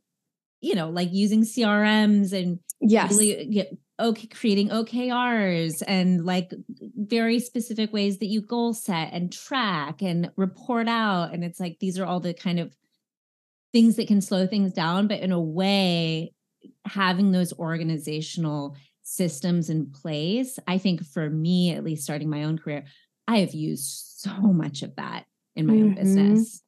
[0.63, 3.69] you know, like using CRMs and yes, really
[4.01, 6.55] okay creating okrs and like
[6.97, 11.77] very specific ways that you goal set and track and report out and it's like
[11.81, 12.75] these are all the kind of
[13.75, 16.33] things that can slow things down but in a way
[16.87, 18.75] having those organizational
[19.11, 22.85] systems in place i think for me at least starting my own career
[23.27, 25.25] i have used so much of that
[25.57, 25.89] in my mm-hmm.
[25.89, 26.63] own business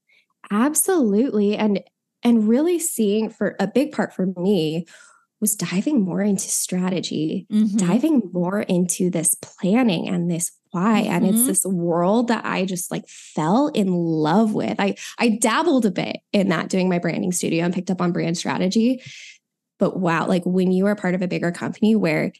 [0.51, 1.83] absolutely and
[2.25, 4.87] and really seeing for a big part for me
[5.43, 7.77] was diving more into strategy, mm-hmm.
[7.77, 11.03] diving more into this planning and this why.
[11.03, 11.13] Mm-hmm.
[11.13, 11.47] And it's mm-hmm.
[11.49, 14.77] this world that I just like fell in love with.
[14.79, 18.13] I I dabbled a bit in that doing my branding studio and picked up on
[18.13, 19.03] brand strategy.
[19.83, 22.33] But wow, like when you are part of a bigger company where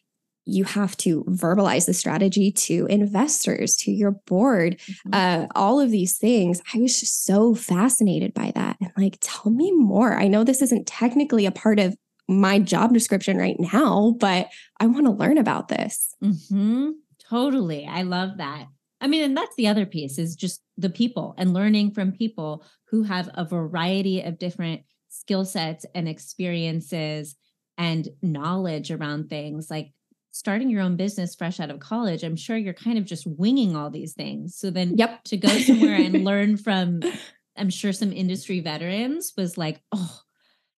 [0.45, 5.11] you have to verbalize the strategy to investors, to your board, mm-hmm.
[5.13, 6.63] uh, all of these things.
[6.73, 8.77] I was just so fascinated by that.
[8.81, 10.17] And like, tell me more.
[10.17, 11.97] I know this isn't technically a part of
[12.29, 14.47] my job description right now, but
[14.79, 16.15] I want to learn about this.
[16.23, 16.91] Mm-hmm.
[17.29, 17.89] Totally.
[17.89, 18.67] I love that.
[19.01, 22.65] I mean, and that's the other piece is just the people and learning from people
[22.85, 27.37] who have a variety of different skill sets and experiences
[27.77, 29.93] and knowledge around things like
[30.31, 33.77] starting your own business fresh out of college i'm sure you're kind of just winging
[33.77, 37.01] all these things so then yep to go somewhere and learn from
[37.57, 40.21] i'm sure some industry veterans was like oh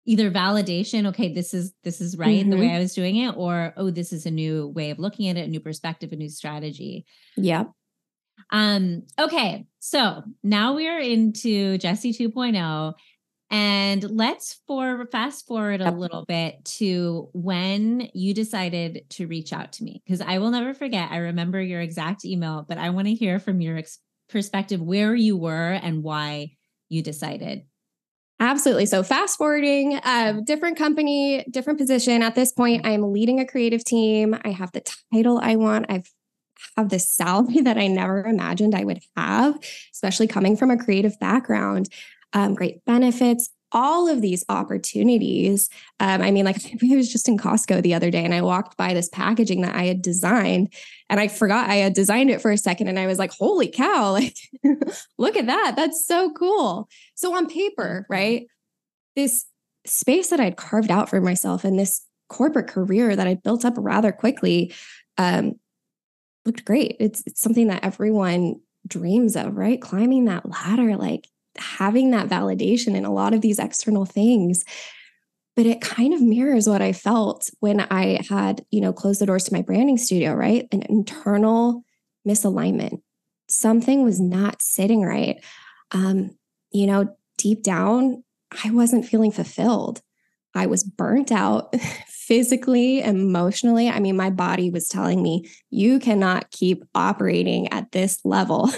[0.05, 2.49] either validation okay this is this is right mm-hmm.
[2.49, 2.75] the way mm-hmm.
[2.75, 5.47] i was doing it or oh this is a new way of looking at it
[5.47, 7.05] a new perspective a new strategy
[7.37, 7.71] yep
[8.51, 12.93] um okay so now we're into jessie 2.0
[13.51, 19.73] And let's for fast forward a little bit to when you decided to reach out
[19.73, 21.11] to me because I will never forget.
[21.11, 25.13] I remember your exact email, but I want to hear from your ex- perspective where
[25.13, 26.55] you were and why
[26.89, 27.63] you decided.
[28.39, 28.87] Absolutely.
[28.87, 32.21] So fast forwarding, uh, different company, different position.
[32.21, 34.37] At this point, I'm leading a creative team.
[34.43, 34.83] I have the
[35.13, 35.85] title I want.
[35.87, 36.11] I've
[36.77, 39.59] have this salary that I never imagined I would have,
[39.93, 41.89] especially coming from a creative background
[42.35, 45.69] um, great benefits, all of these opportunities.
[45.99, 46.57] Um, I mean, like
[46.91, 49.73] I was just in Costco the other day and I walked by this packaging that
[49.73, 50.71] I had designed
[51.09, 53.69] and I forgot I had designed it for a second and I was like, holy
[53.69, 54.35] cow, like,
[55.17, 55.73] look at that.
[55.75, 56.87] That's so cool.
[57.15, 58.47] So on paper, right?
[59.15, 59.45] This
[59.85, 63.75] space that I'd carved out for myself and this corporate career that I built up
[63.77, 64.73] rather quickly
[65.17, 65.53] um,
[66.45, 66.97] looked great.
[66.99, 69.81] It's, it's something that everyone dreams of, right?
[69.81, 71.27] Climbing that ladder, like
[71.57, 74.63] having that validation in a lot of these external things
[75.55, 79.25] but it kind of mirrors what i felt when i had you know closed the
[79.25, 81.83] doors to my branding studio right an internal
[82.27, 83.01] misalignment
[83.47, 85.43] something was not sitting right
[85.91, 86.35] um
[86.71, 88.23] you know deep down
[88.63, 90.01] i wasn't feeling fulfilled
[90.53, 91.73] i was burnt out
[92.25, 93.87] physically, emotionally.
[93.87, 98.71] I mean, my body was telling me, you cannot keep operating at this level.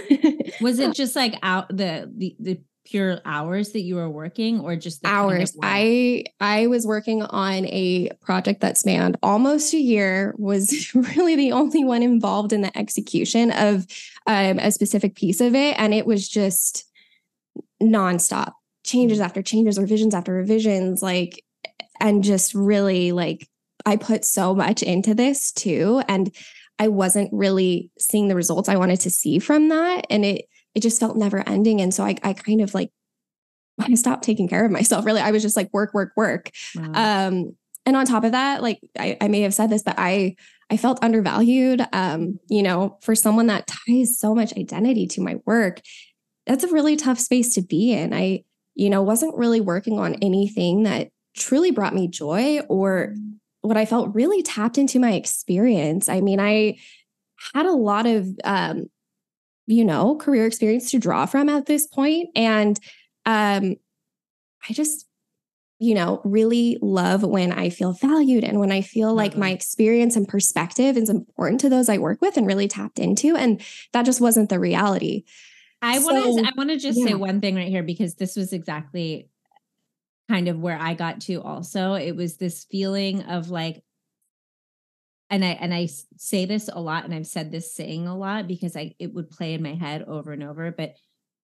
[0.60, 4.76] was it just like out the, the, the pure hours that you were working or
[4.76, 9.78] just hours kind of i i was working on a project that spanned almost a
[9.78, 13.86] year was really the only one involved in the execution of
[14.26, 16.88] um, a specific piece of it and it was just
[17.82, 18.54] nonstop.
[18.86, 19.26] Changes mm.
[19.26, 21.44] after changes revisions after revisions like
[22.00, 23.48] and just really like
[23.86, 26.34] I put so much into this too and
[26.80, 30.82] I wasn't really seeing the results I wanted to see from that and it it
[30.82, 31.82] just felt never ending.
[31.82, 32.92] And so I I kind of like
[33.80, 35.22] I stopped taking care of myself really.
[35.22, 36.52] I was just like work work work.
[36.76, 37.28] Wow.
[37.28, 37.56] um
[37.86, 40.36] and on top of that like I, I may have said this but I
[40.70, 41.86] I felt undervalued.
[41.94, 45.82] Um you know for someone that ties so much identity to my work
[46.46, 48.14] that's a really tough space to be in.
[48.14, 48.44] I
[48.76, 53.14] you know wasn't really working on anything that truly brought me joy or
[53.62, 56.10] what I felt really tapped into my experience.
[56.10, 56.78] I mean, I
[57.54, 58.90] had a lot of, um,
[59.68, 62.80] you know, career experience to draw from at this point, and
[63.26, 63.76] um,
[64.68, 65.06] I just,
[65.78, 70.16] you know, really love when I feel valued and when I feel like my experience
[70.16, 73.62] and perspective is important to those I work with and really tapped into, and
[73.94, 75.26] that just wasn't the reality.
[75.82, 77.08] I want to I want to just yeah.
[77.08, 79.30] say one thing right here because this was exactly
[80.28, 81.94] kind of where I got to also.
[81.94, 83.84] It was this feeling of like,
[85.30, 88.48] and I and I say this a lot, and I've said this saying a lot
[88.48, 90.96] because I it would play in my head over and over, but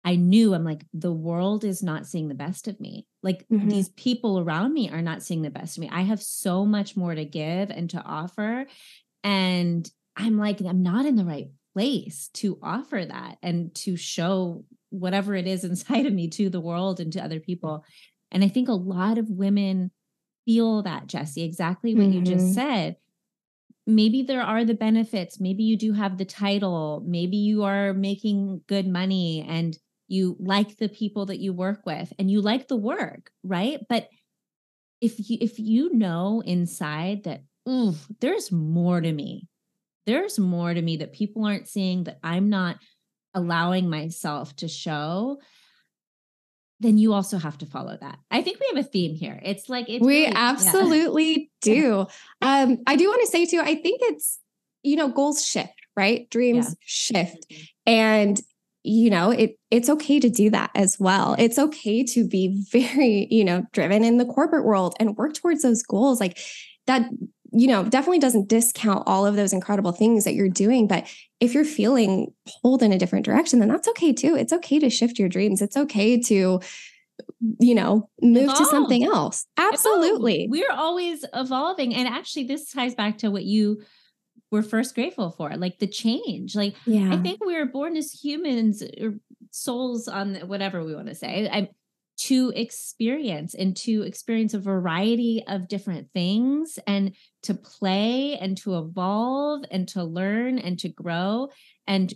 [0.05, 3.07] I knew I'm like, the world is not seeing the best of me.
[3.23, 3.69] Like mm-hmm.
[3.69, 5.89] these people around me are not seeing the best of me.
[5.91, 8.67] I have so much more to give and to offer.
[9.23, 14.67] And I'm like, I'm not in the right place to offer that and to show
[14.91, 17.85] whatever it is inside of me to the world and to other people.
[18.31, 19.91] And I think a lot of women
[20.45, 22.19] feel that, Jessie, exactly what mm-hmm.
[22.19, 22.55] you just mm-hmm.
[22.55, 22.97] said.
[23.87, 25.39] Maybe there are the benefits.
[25.41, 27.03] Maybe you do have the title.
[27.07, 29.77] Maybe you are making good money and
[30.09, 33.81] you like the people that you work with and you like the work, right?
[33.89, 34.09] But
[35.01, 39.49] if you if you know inside that ooh, there's more to me.
[40.07, 42.77] There's more to me that people aren't seeing that I'm not
[43.35, 45.39] allowing myself to show
[46.81, 48.19] then you also have to follow that.
[48.31, 49.41] I think we have a theme here.
[49.43, 51.75] It's like it's we really, absolutely yeah.
[51.75, 52.07] do.
[52.43, 54.41] Um, I do want to say too, I think it's
[54.85, 56.31] you know, goals shift, right?
[56.31, 56.75] Dreams yeah.
[56.85, 57.51] shift.
[57.51, 57.63] Mm-hmm.
[57.87, 58.41] And
[58.85, 61.35] you know, it it's okay to do that as well.
[61.39, 65.63] It's okay to be very, you know, driven in the corporate world and work towards
[65.63, 66.21] those goals.
[66.21, 66.39] Like
[66.87, 67.09] that
[67.57, 70.89] you know, definitely doesn't discount all of those incredible things that you're doing.
[70.89, 71.07] But
[71.41, 72.33] if you're feeling
[72.63, 74.35] pulled in a different direction, then that's okay too.
[74.35, 75.63] It's okay to shift your dreams.
[75.63, 76.61] It's okay to,
[77.61, 78.59] you know, move Evolve.
[78.59, 79.47] to something else.
[79.57, 80.45] Absolutely.
[80.45, 80.51] Evolve.
[80.51, 81.95] We're always evolving.
[81.95, 83.83] And actually, this ties back to what you
[84.51, 86.57] were first grateful for, like the change.
[86.57, 87.15] Like, yeah.
[87.15, 89.15] I think we were born as humans, or
[89.51, 91.49] souls on whatever we want to say.
[91.51, 91.69] I,
[92.17, 98.79] to experience and to experience a variety of different things and to play and to
[98.79, 101.49] evolve and to learn and to grow.
[101.87, 102.13] And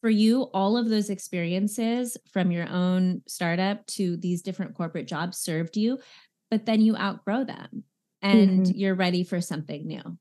[0.00, 5.38] for you, all of those experiences from your own startup to these different corporate jobs
[5.38, 5.98] served you,
[6.50, 7.84] but then you outgrow them
[8.22, 8.72] and mm-hmm.
[8.74, 10.18] you're ready for something new.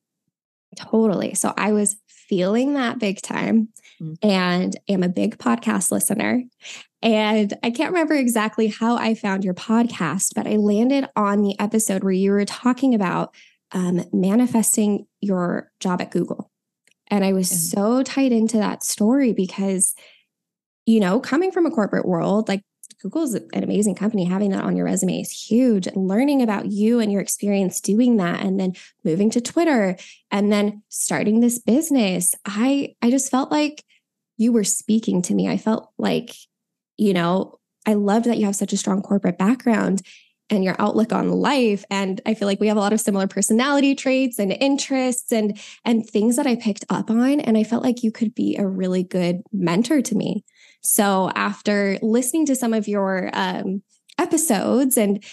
[0.76, 1.34] Totally.
[1.34, 3.70] So I was feeling that big time
[4.02, 4.14] mm-hmm.
[4.28, 6.44] and am a big podcast listener
[7.06, 11.58] And I can't remember exactly how I found your podcast, but I landed on the
[11.60, 13.36] episode where you were talking about
[13.72, 16.50] um, manifesting your job at Google.
[17.08, 17.80] And I was mm-hmm.
[17.80, 19.94] so tied into that story because,
[20.88, 22.64] you know, coming from a corporate world, like
[23.02, 24.26] Google is an amazing company.
[24.26, 25.88] Having that on your resume is huge.
[25.96, 28.74] Learning about you and your experience doing that, and then
[29.04, 29.98] moving to Twitter,
[30.32, 33.84] and then starting this business, I I just felt like
[34.38, 35.48] you were speaking to me.
[35.48, 36.36] I felt like,
[36.98, 40.02] you know, I loved that you have such a strong corporate background
[40.50, 43.28] and your outlook on life and i feel like we have a lot of similar
[43.28, 47.84] personality traits and interests and and things that i picked up on and i felt
[47.84, 50.44] like you could be a really good mentor to me
[50.86, 53.82] so after listening to some of your um,
[54.18, 55.24] episodes and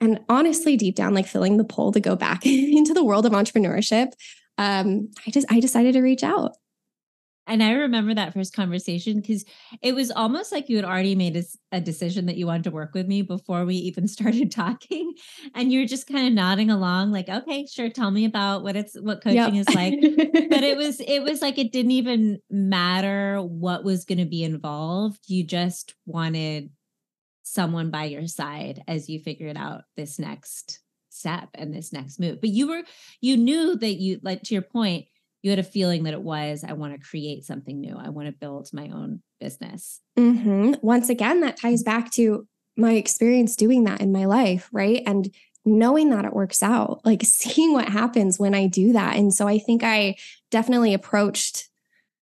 [0.00, 3.32] and honestly deep down like filling the pull to go back into the world of
[3.32, 4.12] entrepreneurship
[4.58, 6.56] um, i just i decided to reach out
[7.46, 9.44] and I remember that first conversation because
[9.82, 12.70] it was almost like you had already made a, a, decision that you wanted to
[12.70, 15.14] work with me before we even started talking.
[15.54, 18.76] And you were just kind of nodding along, like, okay, sure, tell me about what
[18.76, 19.66] it's what coaching yep.
[19.68, 19.94] is like.
[20.00, 24.44] but it was it was like it didn't even matter what was going to be
[24.44, 25.20] involved.
[25.26, 26.70] You just wanted
[27.42, 30.78] someone by your side as you figured out this next
[31.10, 32.40] step and this next move.
[32.40, 32.82] But you were
[33.20, 35.06] you knew that you like to your point
[35.42, 38.26] you had a feeling that it was i want to create something new i want
[38.26, 40.74] to build my own business mm-hmm.
[40.82, 45.34] once again that ties back to my experience doing that in my life right and
[45.64, 49.46] knowing that it works out like seeing what happens when i do that and so
[49.46, 50.14] i think i
[50.50, 51.68] definitely approached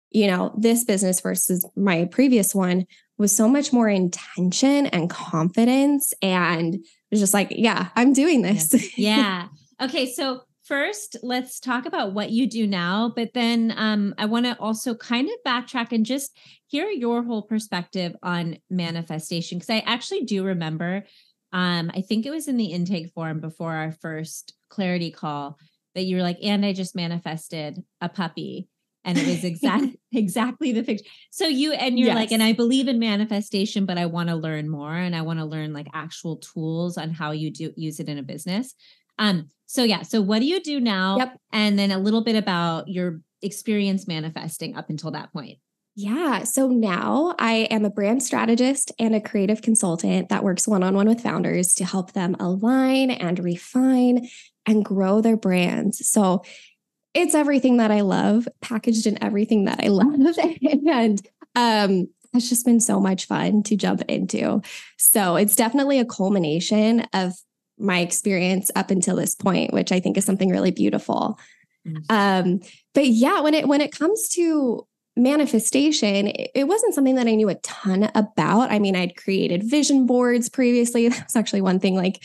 [0.10, 2.86] you know this business versus my previous one
[3.18, 8.42] with so much more intention and confidence and it was just like yeah i'm doing
[8.42, 9.18] this yeah.
[9.80, 9.86] yeah.
[9.86, 14.46] okay so first, let's talk about what you do now, but then um, I want
[14.46, 16.38] to also kind of backtrack and just
[16.68, 19.58] hear your whole perspective on manifestation.
[19.58, 21.06] Because I actually do remember,
[21.54, 25.58] um, I think it was in the intake form before our first clarity call
[25.96, 28.68] that you were like, and I just manifested a puppy.
[29.06, 31.10] And it was exactly exactly the picture.
[31.32, 32.16] So you and you're yes.
[32.16, 35.40] like, and I believe in manifestation, but I want to learn more and I want
[35.40, 38.76] to learn like actual tools on how you do use it in a business.
[39.18, 41.18] Um, so yeah, so what do you do now?
[41.18, 41.40] Yep.
[41.52, 45.60] And then a little bit about your experience manifesting up until that point.
[45.94, 46.44] Yeah.
[46.44, 50.96] So now I am a brand strategist and a creative consultant that works one on
[50.96, 54.30] one with founders to help them align and refine
[54.66, 56.08] and grow their brands.
[56.08, 56.44] So
[57.14, 60.38] it's everything that I love, packaged in everything that I love.
[60.88, 64.62] and um, it's just been so much fun to jump into.
[64.98, 67.34] So it's definitely a culmination of
[67.78, 71.40] my experience up until this point, which I think is something really beautiful.
[71.88, 72.00] Mm-hmm.
[72.10, 72.60] Um,
[72.94, 77.50] but yeah, when it when it comes to manifestation, it wasn't something that I knew
[77.50, 78.72] a ton about.
[78.72, 81.08] I mean, I'd created vision boards previously.
[81.10, 82.24] That was actually one thing like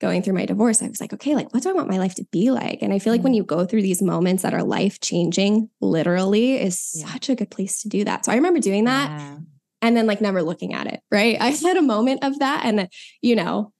[0.00, 0.82] going through my divorce.
[0.82, 2.78] I was like, okay, like what do I want my life to be like?
[2.82, 3.38] And I feel like when mm-hmm.
[3.38, 7.12] you go through these moments that are life changing, literally is yeah.
[7.12, 8.24] such a good place to do that.
[8.24, 9.36] So I remember doing that yeah.
[9.82, 11.36] and then like never looking at it, right?
[11.40, 12.88] I had a moment of that and
[13.20, 13.72] you know,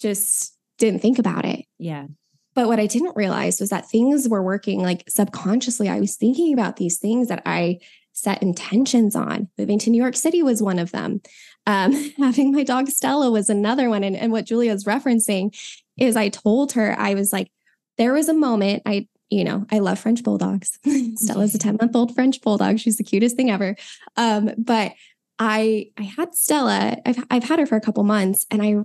[0.00, 1.64] just didn't think about it.
[1.78, 2.06] Yeah.
[2.54, 5.88] But what I didn't realize was that things were working like subconsciously.
[5.88, 7.78] I was thinking about these things that I
[8.12, 9.48] set intentions on.
[9.56, 11.20] Moving to New York City was one of them.
[11.66, 14.02] Um, having my dog Stella was another one.
[14.02, 15.56] And, and what Julia's referencing
[15.96, 17.50] is I told her, I was like,
[17.96, 20.78] there was a moment I, you know, I love French bulldogs.
[21.14, 22.78] Stella's a 10 month old French bulldog.
[22.78, 23.76] She's the cutest thing ever.
[24.16, 24.94] Um, but
[25.38, 28.78] I, I had Stella, I've, I've had her for a couple months and I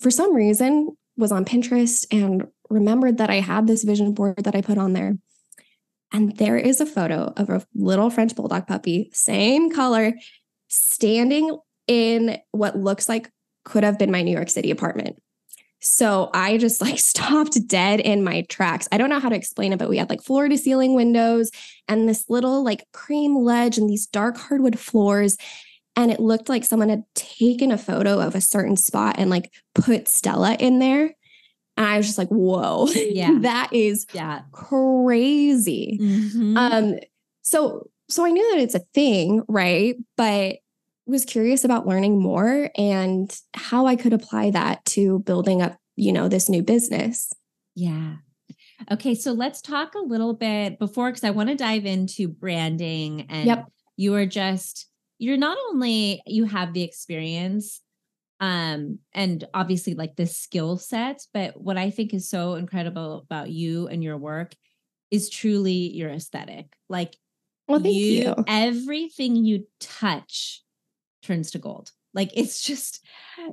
[0.00, 4.54] for some reason was on Pinterest and remembered that I had this vision board that
[4.54, 5.16] I put on there.
[6.12, 10.14] And there is a photo of a little French bulldog puppy, same color,
[10.68, 13.30] standing in what looks like
[13.64, 15.18] could have been my New York City apartment.
[15.80, 18.88] So I just like stopped dead in my tracks.
[18.90, 21.50] I don't know how to explain it, but we had like floor to ceiling windows
[21.88, 25.36] and this little like cream ledge and these dark hardwood floors
[25.98, 29.52] and it looked like someone had taken a photo of a certain spot and like
[29.74, 31.12] put Stella in there.
[31.76, 34.42] And I was just like, whoa, yeah, that is yeah.
[34.52, 35.98] crazy.
[36.00, 36.56] Mm-hmm.
[36.56, 36.94] Um,
[37.42, 39.96] so so I knew that it's a thing, right?
[40.16, 40.58] But
[41.04, 46.12] was curious about learning more and how I could apply that to building up, you
[46.12, 47.32] know, this new business.
[47.74, 48.16] Yeah.
[48.92, 53.26] Okay, so let's talk a little bit before because I want to dive into branding
[53.30, 53.66] and yep.
[53.96, 54.87] you are just
[55.18, 57.80] you're not only you have the experience
[58.40, 63.50] um and obviously like the skill set but what i think is so incredible about
[63.50, 64.54] you and your work
[65.10, 67.16] is truly your aesthetic like
[67.66, 68.34] well thank you, you.
[68.46, 70.62] everything you touch
[71.22, 73.04] turns to gold Like it's just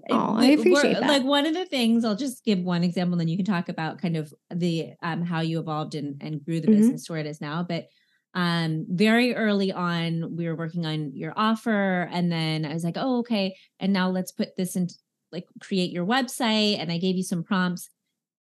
[0.09, 1.07] Oh, I appreciate that.
[1.07, 3.69] Like one of the things I'll just give one example, and then you can talk
[3.69, 6.77] about kind of the um how you evolved and, and grew the mm-hmm.
[6.77, 7.63] business to where it is now.
[7.63, 7.87] But
[8.35, 12.97] um very early on we were working on your offer and then I was like,
[12.97, 13.55] oh, okay.
[13.79, 14.95] And now let's put this into
[15.31, 16.79] like create your website.
[16.79, 17.89] And I gave you some prompts.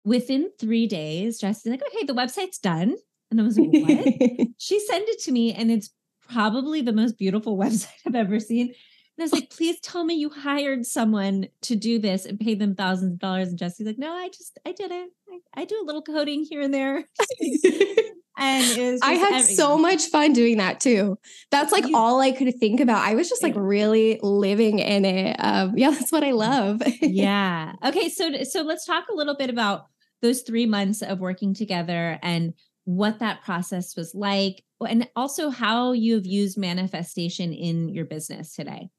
[0.03, 2.95] Within three days, Jessie's like, okay, the website's done.
[3.29, 4.47] And I was like, what?
[4.57, 5.91] she sent it to me and it's
[6.27, 8.67] probably the most beautiful website I've ever seen.
[8.67, 12.55] And I was like, please tell me you hired someone to do this and pay
[12.55, 13.49] them thousands of dollars.
[13.49, 15.09] And Jessie's like, no, I just, I did it.
[15.29, 17.05] I, I do a little coding here and there.
[18.37, 19.55] and I had everything.
[19.55, 21.17] so much fun doing that too.
[21.51, 23.05] That's like you, all I could think about.
[23.05, 25.35] I was just like really living in it.
[25.39, 26.81] Um, yeah, that's what I love.
[27.01, 27.73] yeah.
[27.83, 28.09] Okay.
[28.09, 29.87] So, so let's talk a little bit about
[30.21, 32.53] those three months of working together and
[32.85, 38.55] what that process was like, and also how you have used manifestation in your business
[38.55, 38.89] today.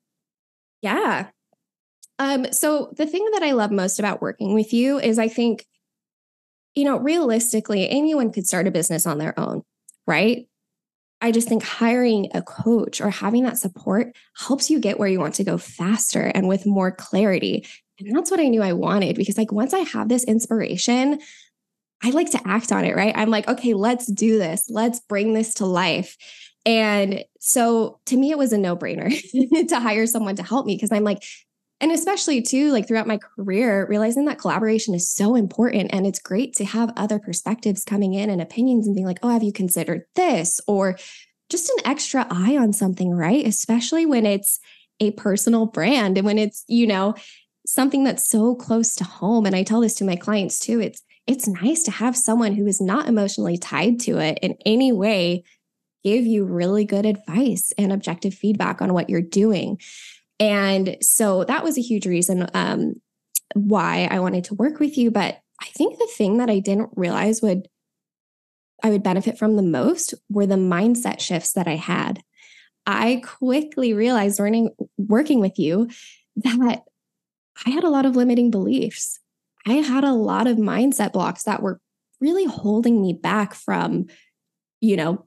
[0.83, 1.29] Yeah.
[2.19, 5.67] Um, so the thing that I love most about working with you is I think,
[6.75, 9.63] you know, realistically, anyone could start a business on their own,
[10.07, 10.47] right?
[11.21, 15.21] I just think hiring a coach or having that support helps you get where you
[15.21, 17.67] want to go faster and with more clarity.
[17.99, 21.21] And that's what I knew I wanted because, like, once I have this inspiration,
[22.03, 23.17] I like to act on it, right?
[23.17, 24.67] I'm like, okay, let's do this.
[24.69, 26.17] Let's bring this to life.
[26.67, 29.11] And so to me, it was a no brainer
[29.69, 31.23] to hire someone to help me because I'm like,
[31.83, 35.93] and especially too, like throughout my career, realizing that collaboration is so important.
[35.93, 39.31] And it's great to have other perspectives coming in and opinions and being like, oh,
[39.31, 40.61] have you considered this?
[40.69, 40.97] Or
[41.51, 43.45] just an extra eye on something, right?
[43.45, 44.61] Especially when it's
[45.01, 47.17] a personal brand and when it's, you know,
[47.67, 49.45] something that's so close to home.
[49.45, 50.81] And I tell this to my clients too.
[50.81, 54.93] It's it's nice to have someone who is not emotionally tied to it in any
[54.93, 55.45] way
[56.05, 59.79] give you really good advice and objective feedback on what you're doing.
[60.43, 62.95] And so that was a huge reason um,
[63.55, 65.13] why I wanted to work with you.
[65.13, 67.69] But I think the thing that I didn't realize would
[68.83, 72.21] I would benefit from the most were the mindset shifts that I had.
[72.85, 75.89] I quickly realized learning working with you
[76.37, 76.83] that
[77.65, 79.21] I had a lot of limiting beliefs.
[79.65, 81.81] I had a lot of mindset blocks that were
[82.21, 84.07] really holding me back from,
[84.81, 85.25] you know,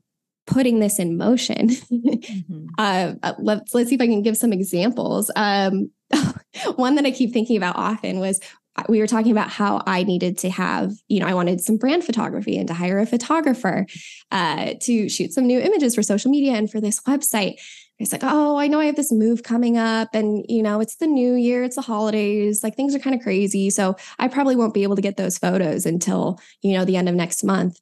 [0.47, 1.69] putting this in motion.
[1.69, 2.65] mm-hmm.
[2.77, 5.31] uh, uh let's let's see if I can give some examples.
[5.35, 5.91] Um,
[6.75, 8.39] one that I keep thinking about often was
[8.77, 11.77] uh, we were talking about how I needed to have, you know, I wanted some
[11.77, 13.85] brand photography and to hire a photographer
[14.31, 17.55] uh, to shoot some new images for social media and for this website.
[17.97, 20.97] It's like, oh, I know I have this move coming up and, you know, it's
[20.97, 23.69] the new year, it's the holidays, like things are kind of crazy.
[23.69, 27.07] So I probably won't be able to get those photos until, you know, the end
[27.07, 27.79] of next month.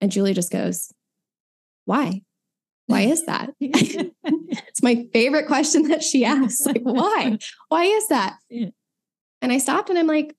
[0.00, 0.90] And Julia just goes,
[1.86, 2.22] why?
[2.86, 3.50] Why is that?
[3.60, 6.66] it's my favorite question that she asks.
[6.66, 7.38] Like, why?
[7.68, 8.36] Why is that?
[8.50, 10.34] And I stopped and I'm like,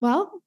[0.00, 0.42] well,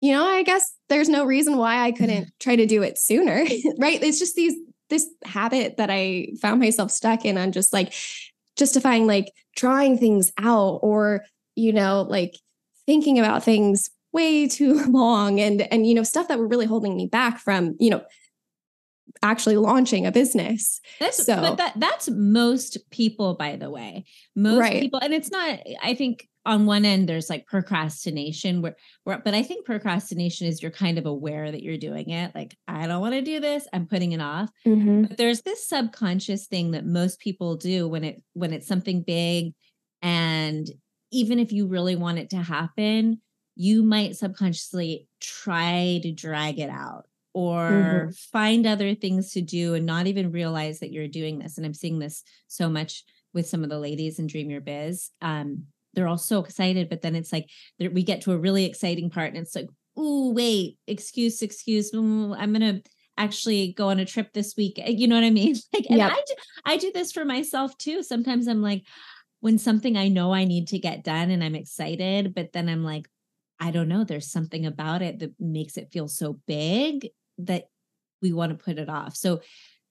[0.00, 3.44] you know, I guess there's no reason why I couldn't try to do it sooner.
[3.78, 4.02] right.
[4.02, 4.54] It's just these
[4.90, 7.92] this habit that I found myself stuck in on just like
[8.56, 11.24] justifying like trying things out or,
[11.56, 12.34] you know, like
[12.86, 16.96] thinking about things way too long and and you know stuff that were really holding
[16.96, 18.02] me back from, you know,
[19.22, 20.80] actually launching a business.
[21.00, 24.04] That's so but that that's most people by the way.
[24.36, 24.80] Most right.
[24.80, 29.34] people and it's not I think on one end there's like procrastination where, where but
[29.34, 33.02] i think procrastination is you're kind of aware that you're doing it like i don't
[33.02, 35.02] want to do this i'm putting it off mm-hmm.
[35.02, 39.52] but there's this subconscious thing that most people do when it when it's something big
[40.00, 40.70] and
[41.10, 43.20] even if you really want it to happen
[43.54, 47.06] you might subconsciously try to drag it out
[47.38, 48.10] or mm-hmm.
[48.32, 51.74] find other things to do and not even realize that you're doing this and i'm
[51.74, 55.64] seeing this so much with some of the ladies in dream your biz um,
[55.94, 59.28] they're all so excited, but then it's like we get to a really exciting part
[59.28, 64.04] and it's like, oh, wait, excuse, excuse, mm, I'm going to actually go on a
[64.04, 64.78] trip this week.
[64.78, 65.56] Eh, you know what I mean?
[65.74, 66.12] Like, and yep.
[66.12, 66.34] I do,
[66.64, 68.04] I do this for myself too.
[68.04, 68.84] Sometimes I'm like,
[69.40, 72.84] when something I know I need to get done and I'm excited, but then I'm
[72.84, 73.08] like,
[73.60, 77.08] I don't know, there's something about it that makes it feel so big
[77.38, 77.68] that
[78.22, 79.16] we want to put it off.
[79.16, 79.40] So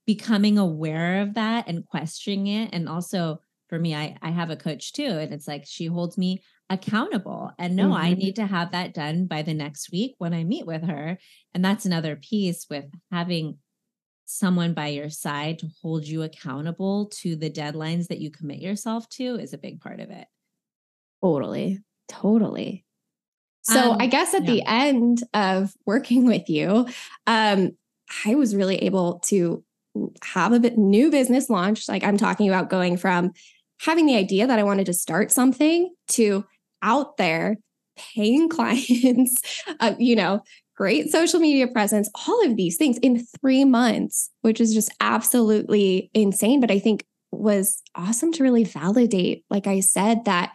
[0.05, 3.39] becoming aware of that and questioning it and also
[3.69, 5.03] for me, I, I have a coach too.
[5.03, 7.51] And it's like she holds me accountable.
[7.59, 7.93] And no, mm-hmm.
[8.01, 11.17] I need to have that done by the next week when I meet with her.
[11.53, 13.57] And that's another piece with having
[14.25, 19.07] someone by your side to hold you accountable to the deadlines that you commit yourself
[19.09, 20.27] to is a big part of it.
[21.21, 21.79] Totally.
[22.09, 22.85] Totally.
[23.67, 24.51] So um, I guess at yeah.
[24.51, 26.87] the end of working with you,
[27.25, 27.71] um,
[28.25, 29.63] I was really able to
[30.23, 31.89] have a bit new business launch.
[31.89, 33.31] Like I'm talking about going from
[33.81, 36.45] having the idea that I wanted to start something to
[36.81, 37.57] out there
[37.97, 40.41] paying clients, uh, you know,
[40.75, 46.09] great social media presence, all of these things in three months, which is just absolutely
[46.13, 46.61] insane.
[46.61, 50.53] But I think was awesome to really validate, like I said, that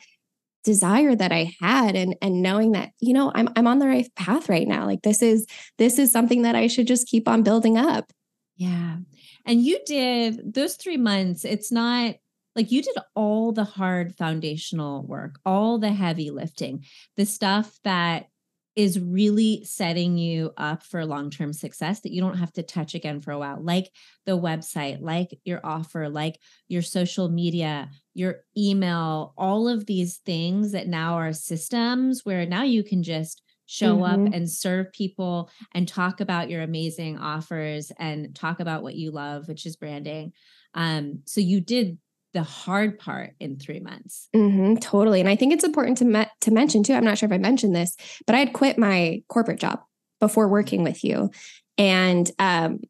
[0.65, 4.09] desire that I had and and knowing that you know I'm I'm on the right
[4.15, 5.47] path right now like this is
[5.79, 8.13] this is something that I should just keep on building up.
[8.57, 8.99] Yeah.
[9.45, 12.17] And you did those 3 months it's not
[12.55, 16.85] like you did all the hard foundational work, all the heavy lifting,
[17.17, 18.27] the stuff that
[18.75, 23.21] is really setting you up for long-term success that you don't have to touch again
[23.21, 23.91] for a while like
[24.25, 26.39] the website like your offer like
[26.69, 32.63] your social media your email all of these things that now are systems where now
[32.63, 34.27] you can just show mm-hmm.
[34.27, 39.11] up and serve people and talk about your amazing offers and talk about what you
[39.11, 40.33] love which is branding
[40.75, 41.99] um so you did
[42.33, 44.29] the hard part in three months.
[44.35, 45.21] Mm-hmm, totally.
[45.21, 46.95] And I think it's important to, me- to mention too.
[46.95, 47.97] I'm not sure if I mentioned this,
[48.27, 49.81] but I had quit my corporate job
[50.21, 51.31] before working with you.
[51.77, 52.81] And, um,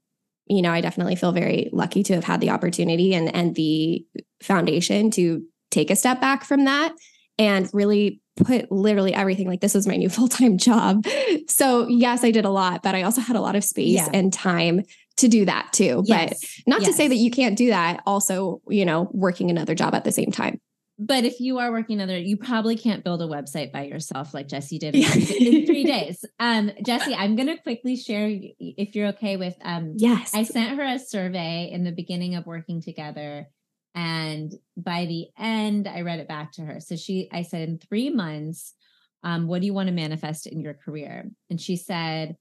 [0.46, 4.04] you know, I definitely feel very lucky to have had the opportunity and, and the
[4.42, 6.92] foundation to take a step back from that
[7.38, 11.06] and really put literally everything like this was my new full-time job.
[11.48, 14.08] So yes, I did a lot, but I also had a lot of space yeah.
[14.12, 14.82] and time
[15.18, 16.02] to do that too.
[16.06, 16.30] Yes.
[16.30, 16.90] But not yes.
[16.90, 20.12] to say that you can't do that also, you know, working another job at the
[20.12, 20.60] same time.
[21.04, 24.46] But if you are working another, you probably can't build a website by yourself like
[24.46, 26.24] Jessie did in, three, in three days.
[26.38, 29.56] Um, Jessie, I'm going to quickly share if you're okay with.
[29.64, 33.48] Um, yes, I sent her a survey in the beginning of working together,
[33.96, 36.78] and by the end, I read it back to her.
[36.78, 38.74] So she, I said, in three months,
[39.24, 41.28] um, what do you want to manifest in your career?
[41.50, 42.36] And she said,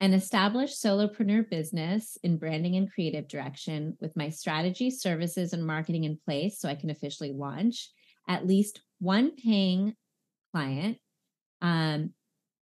[0.00, 6.04] an established solopreneur business in branding and creative direction with my strategy, services, and marketing
[6.04, 7.90] in place so I can officially launch
[8.28, 9.94] at least one paying
[10.52, 10.98] client.
[11.62, 12.10] Um,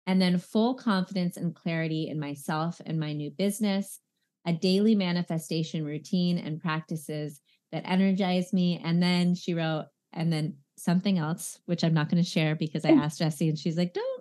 [0.06, 3.98] and then full confidence and clarity in myself and my new business,
[4.46, 7.40] a daily manifestation routine and practices
[7.72, 8.80] that energize me.
[8.84, 12.84] And then she wrote, and then something else, which I'm not going to share because
[12.84, 14.15] I asked Jessie and she's like, don't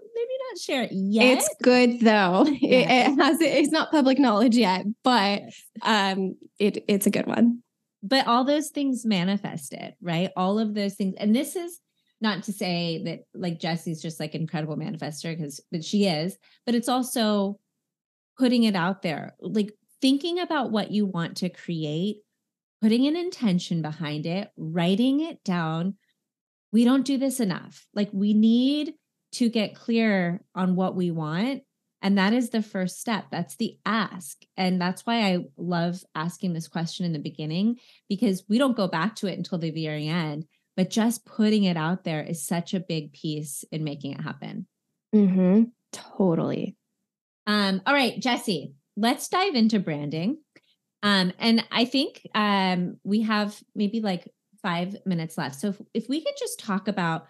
[0.55, 1.37] not share it yet.
[1.37, 2.45] It's good though.
[2.65, 5.43] It, it, has it's not public knowledge yet, but
[5.81, 7.61] um it it's a good one.
[8.01, 10.29] But all those things manifested, right?
[10.35, 11.15] All of those things.
[11.17, 11.79] And this is
[12.21, 16.75] not to say that like Jessie's just like incredible manifester because but she is, but
[16.75, 17.59] it's also
[18.37, 19.35] putting it out there.
[19.39, 22.17] Like thinking about what you want to create,
[22.81, 25.95] putting an intention behind it, writing it down.
[26.71, 27.87] We don't do this enough.
[27.93, 28.93] Like we need
[29.35, 31.63] to get clear on what we want.
[32.01, 33.25] And that is the first step.
[33.31, 34.43] That's the ask.
[34.55, 37.77] And that's why I love asking this question in the beginning
[38.07, 40.45] because we don't go back to it until the very end.
[40.77, 44.67] But just putting it out there is such a big piece in making it happen.
[45.15, 45.63] Mm-hmm.
[45.91, 46.75] Totally.
[47.47, 50.37] Um, all right, Jessie, let's dive into branding.
[51.01, 54.29] Um, and I think um, we have maybe like
[54.61, 55.55] five minutes left.
[55.55, 57.27] So if, if we could just talk about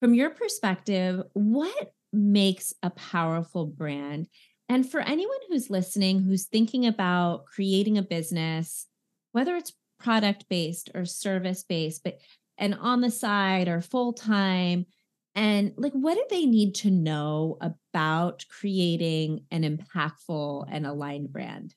[0.00, 4.28] from your perspective, what makes a powerful brand?
[4.68, 8.86] And for anyone who's listening, who's thinking about creating a business,
[9.32, 12.18] whether it's product based or service based, but
[12.56, 14.86] and on the side or full time,
[15.34, 21.74] and like what do they need to know about creating an impactful and aligned brand?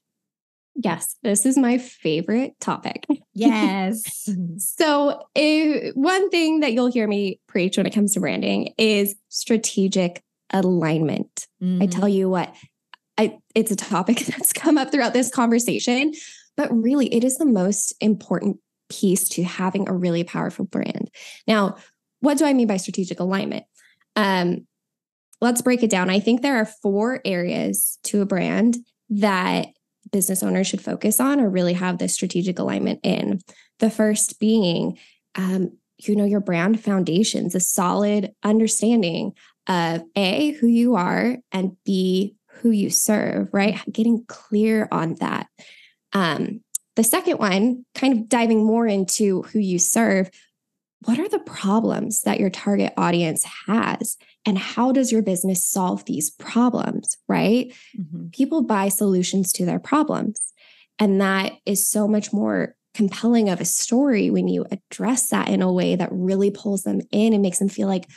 [0.79, 3.05] Yes, this is my favorite topic.
[3.39, 4.27] Yes.
[4.57, 9.13] so, a, one thing that you'll hear me preach when it comes to branding is
[9.29, 11.45] strategic alignment.
[11.61, 11.83] Mm-hmm.
[11.83, 12.55] I tell you what,
[13.15, 16.13] I, it's a topic that's come up throughout this conversation,
[16.55, 18.57] but really, it is the most important
[18.89, 21.11] piece to having a really powerful brand.
[21.47, 21.75] Now,
[22.21, 23.65] what do I mean by strategic alignment?
[24.15, 24.65] Um,
[25.41, 26.09] let's break it down.
[26.09, 28.77] I think there are four areas to a brand
[29.09, 29.67] that
[30.11, 33.41] business owners should focus on or really have this strategic alignment in.
[33.79, 34.97] The first being,
[35.35, 39.33] um, you know, your brand foundations, a solid understanding
[39.67, 43.79] of A, who you are, and B, who you serve, right?
[43.91, 45.47] Getting clear on that.
[46.13, 46.61] Um,
[46.95, 50.31] the second one, kind of diving more into who you serve,
[51.05, 54.17] what are the problems that your target audience has
[54.47, 58.29] and how does your business solve these problems right mm-hmm.
[58.29, 60.53] people buy solutions to their problems
[60.97, 65.61] and that is so much more compelling of a story when you address that in
[65.61, 68.09] a way that really pulls them in and makes them feel like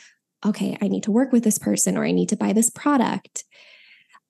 [0.43, 3.43] okay i need to work with this person or i need to buy this product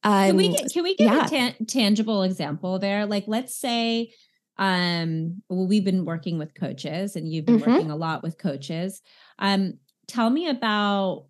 [0.04, 1.26] um, can we get, can we get yeah.
[1.26, 4.12] a ta- tangible example there like let's say
[4.58, 7.72] um well we've been working with coaches and you've been mm-hmm.
[7.72, 9.02] working a lot with coaches
[9.40, 9.76] um
[10.08, 11.28] tell me about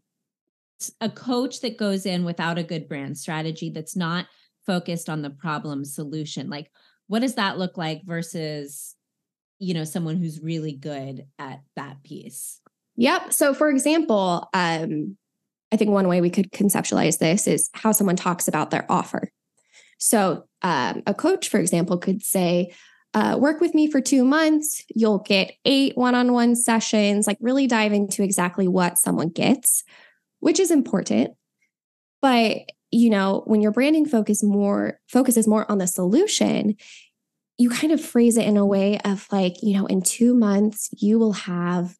[1.02, 4.26] a coach that goes in without a good brand strategy that's not
[4.66, 6.72] focused on the problem solution like
[7.08, 8.96] what does that look like versus
[9.60, 12.62] you know someone who's really good at that piece
[12.96, 15.18] yep so for example um
[15.72, 19.32] i think one way we could conceptualize this is how someone talks about their offer
[19.98, 22.72] so um, a coach for example could say
[23.14, 24.84] uh, work with me for two months.
[24.96, 29.84] You'll get eight one on one sessions, like really dive into exactly what someone gets,
[30.42, 31.32] which is important.
[32.22, 32.58] But
[32.92, 36.76] you know, when your branding focus more focuses more on the solution,
[37.58, 40.90] you kind of phrase it in a way of like, you know, in two months,
[40.98, 41.96] you will have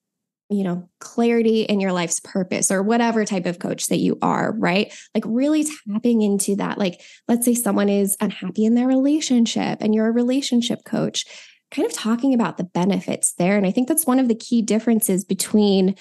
[0.52, 4.54] you know, clarity in your life's purpose or whatever type of coach that you are,
[4.58, 4.94] right?
[5.16, 6.78] Like really tapping into that.
[6.78, 11.26] Like, let's say someone is unhappy in their relationship and you're a relationship coach,
[11.72, 13.56] kind of talking about the benefits there.
[13.56, 15.96] And I think that's one of the key differences between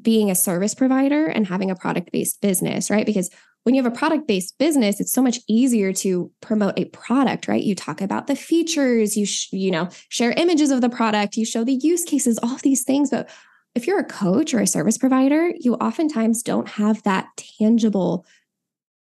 [0.00, 3.06] being a service provider and having a product based business, right?
[3.06, 3.30] Because
[3.62, 7.48] when you have a product based business, it's so much easier to promote a product,
[7.48, 7.62] right?
[7.62, 11.46] You talk about the features, you sh- you know, share images of the product, you
[11.46, 13.30] show the use cases, all these things, but
[13.74, 18.24] if you're a coach or a service provider, you oftentimes don't have that tangible,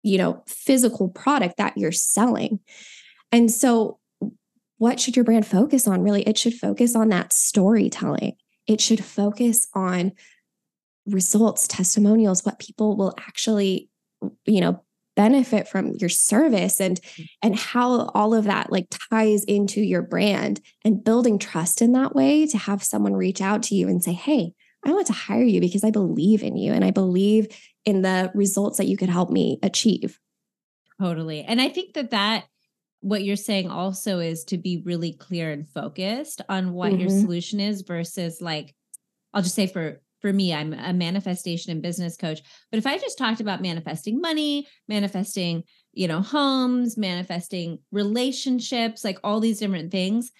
[0.02, 2.58] you know, physical product that you're selling.
[3.30, 3.98] And so
[4.78, 6.02] what should your brand focus on?
[6.02, 8.36] Really, it should focus on that storytelling.
[8.66, 10.12] It should focus on
[11.06, 13.88] results, testimonials, what people will actually
[14.46, 14.82] you know
[15.16, 17.26] benefit from your service and mm.
[17.42, 22.14] and how all of that like ties into your brand and building trust in that
[22.14, 24.52] way to have someone reach out to you and say hey
[24.84, 27.48] i want to hire you because i believe in you and i believe
[27.84, 30.20] in the results that you could help me achieve
[31.00, 32.44] totally and i think that that
[33.00, 37.02] what you're saying also is to be really clear and focused on what mm-hmm.
[37.02, 38.74] your solution is versus like
[39.32, 42.40] i'll just say for for me, I'm a manifestation and business coach.
[42.70, 49.18] But if I just talked about manifesting money, manifesting, you know, homes, manifesting relationships, like
[49.22, 50.30] all these different things,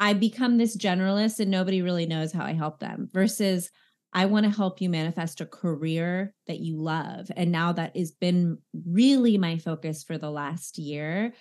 [0.00, 3.70] I become this generalist and nobody really knows how I help them versus
[4.12, 7.30] I want to help you manifest a career that you love.
[7.36, 11.34] And now that has been really my focus for the last year,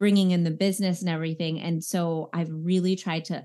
[0.00, 1.60] bringing in the business and everything.
[1.60, 3.44] And so I've really tried to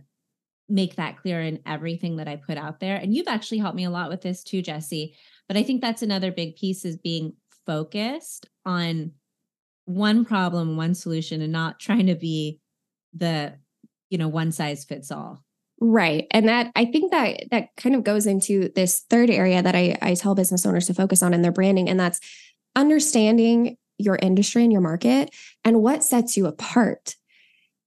[0.69, 2.97] make that clear in everything that I put out there.
[2.97, 5.15] And you've actually helped me a lot with this too, Jessie.
[5.47, 7.33] But I think that's another big piece is being
[7.65, 9.11] focused on
[9.85, 12.59] one problem, one solution, and not trying to be
[13.13, 13.53] the,
[14.09, 15.43] you know, one size fits all.
[15.79, 16.25] Right.
[16.31, 19.97] And that I think that that kind of goes into this third area that I,
[20.01, 22.19] I tell business owners to focus on in their branding, and that's
[22.75, 27.15] understanding your industry and your market and what sets you apart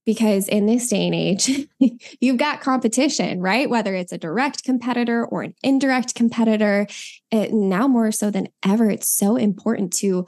[0.07, 1.69] because in this day and age,
[2.21, 3.69] you've got competition, right?
[3.69, 6.87] Whether it's a direct competitor or an indirect competitor,
[7.31, 10.27] it, now more so than ever, it's so important to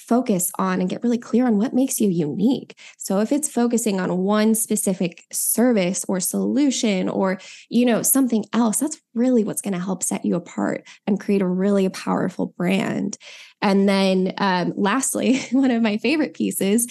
[0.00, 2.76] focus on and get really clear on what makes you unique.
[2.98, 7.38] So if it's focusing on one specific service or solution or
[7.68, 11.42] you know something else, that's really what's going to help set you apart and create
[11.42, 13.18] a really powerful brand.
[13.62, 16.86] And then um, lastly, one of my favorite pieces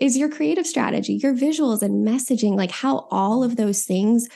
[0.00, 4.28] is your creative strategy, your visuals and messaging, like how all of those things,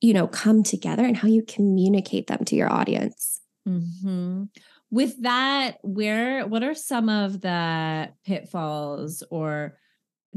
[0.00, 3.40] you know, come together and how you communicate them to your audience.
[3.68, 4.44] Mm-hmm.
[4.90, 9.78] With that, where what are some of the pitfalls or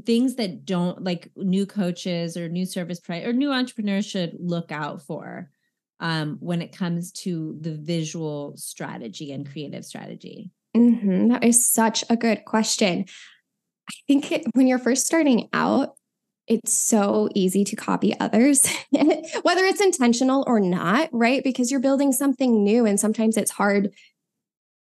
[0.06, 4.72] things that don't like new coaches or new service pri- or new entrepreneurs should look
[4.72, 5.50] out for
[6.00, 10.52] um, when it comes to the visual strategy and creative strategy?
[10.76, 11.28] Mm-hmm.
[11.30, 13.06] That is such a good question.
[13.92, 15.96] I think it, when you're first starting out,
[16.48, 21.44] it's so easy to copy others, whether it's intentional or not, right?
[21.44, 23.94] Because you're building something new and sometimes it's hard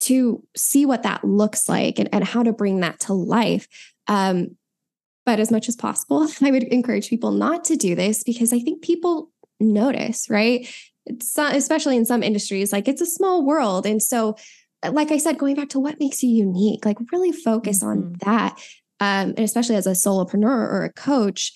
[0.02, 3.68] to see what that looks like and, and how to bring that to life.
[4.08, 4.58] Um,
[5.26, 8.60] but as much as possible, I would encourage people not to do this because I
[8.60, 10.68] think people notice, right?
[11.06, 13.86] It's especially in some industries, like it's a small world.
[13.86, 14.36] And so,
[14.88, 17.90] like I said, going back to what makes you unique, like really focus mm-hmm.
[17.90, 18.60] on that
[19.00, 21.54] um, and especially as a solopreneur or a coach,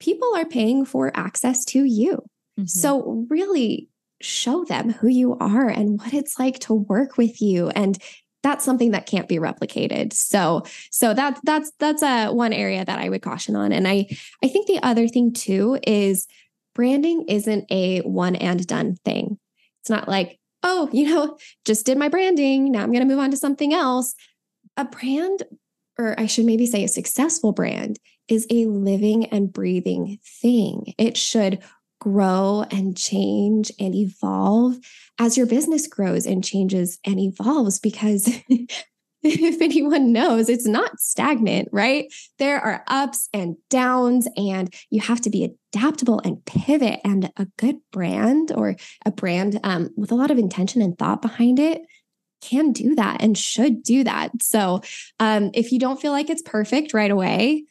[0.00, 2.22] people are paying for access to you.
[2.58, 2.66] Mm-hmm.
[2.66, 3.88] So really
[4.20, 7.68] show them who you are and what it's like to work with you.
[7.70, 7.98] And
[8.42, 10.12] that's something that can't be replicated.
[10.12, 13.72] So so that's that's that's a one area that i would caution on.
[13.72, 14.06] And i
[14.42, 16.26] i think the other thing too is
[16.74, 19.38] branding isn't a one and done thing.
[19.80, 22.70] It's not like oh you know just did my branding.
[22.70, 24.14] Now i'm going to move on to something else.
[24.76, 25.42] A brand
[25.98, 30.94] or I should maybe say a successful brand is a living and breathing thing.
[30.98, 31.62] It should
[32.00, 34.76] grow and change and evolve
[35.18, 38.28] as your business grows and changes and evolves because
[39.22, 42.12] if anyone knows, it's not stagnant, right?
[42.38, 47.00] There are ups and downs, and you have to be adaptable and pivot.
[47.04, 51.22] And a good brand or a brand um, with a lot of intention and thought
[51.22, 51.82] behind it
[52.46, 54.30] can do that and should do that.
[54.40, 54.82] So
[55.18, 57.64] um, if you don't feel like it's perfect right away,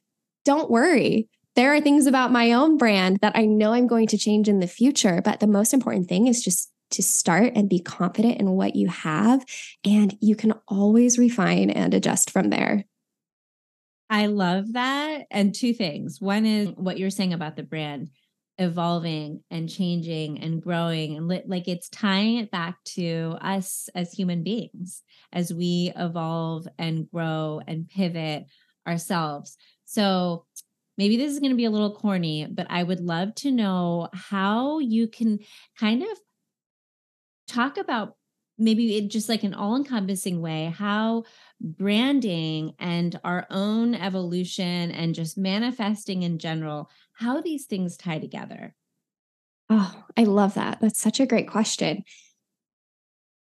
[0.43, 1.29] don't worry.
[1.55, 4.59] There are things about my own brand that I know I'm going to change in
[4.59, 5.21] the future.
[5.23, 8.89] But the most important thing is just to start and be confident in what you
[8.89, 9.45] have.
[9.83, 12.85] And you can always refine and adjust from there.
[14.09, 15.25] I love that.
[15.31, 16.21] And two things.
[16.21, 18.09] One is what you're saying about the brand
[18.57, 24.11] evolving and changing and growing and li- like it's tying it back to us as
[24.11, 25.03] human beings
[25.33, 28.45] as we evolve and grow and pivot
[28.87, 29.57] ourselves.
[29.85, 30.45] So
[30.97, 34.09] maybe this is going to be a little corny, but I would love to know
[34.13, 35.39] how you can
[35.77, 36.17] kind of
[37.47, 38.15] talk about
[38.57, 41.23] maybe it just like an all encompassing way how
[41.59, 48.75] branding and our own evolution and just manifesting in general, how these things tie together.
[49.69, 50.79] Oh, I love that.
[50.81, 52.03] That's such a great question.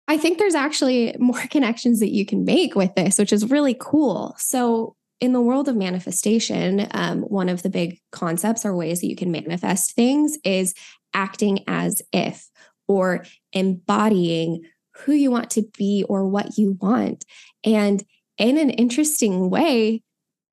[0.08, 3.76] I think there's actually more connections that you can make with this, which is really
[3.80, 4.36] cool.
[4.38, 9.08] So, in the world of manifestation, um, one of the big concepts or ways that
[9.08, 10.74] you can manifest things is
[11.14, 12.50] acting as if
[12.90, 14.64] or embodying
[14.98, 17.24] who you want to be or what you want.
[17.64, 18.04] And
[18.38, 20.02] in an interesting way,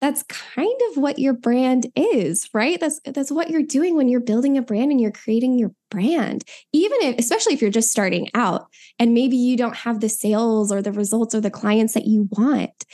[0.00, 2.80] that's kind of what your brand is, right?
[2.80, 6.44] That's that's what you're doing when you're building a brand and you're creating your brand.
[6.72, 8.66] Even if especially if you're just starting out
[8.98, 12.28] and maybe you don't have the sales or the results or the clients that you
[12.30, 12.84] want.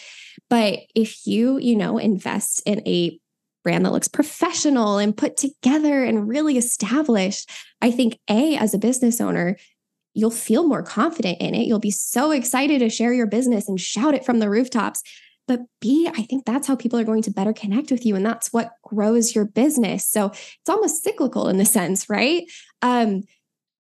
[0.50, 3.18] But if you, you know, invest in a
[3.62, 7.50] brand that looks professional and put together and really established,
[7.80, 9.56] I think A as a business owner,
[10.14, 11.66] you'll feel more confident in it.
[11.66, 15.02] You'll be so excited to share your business and shout it from the rooftops.
[15.48, 18.16] But B, I think that's how people are going to better connect with you.
[18.16, 20.06] And that's what grows your business.
[20.06, 22.44] So it's almost cyclical in the sense, right?
[22.82, 23.22] Um, mm-hmm.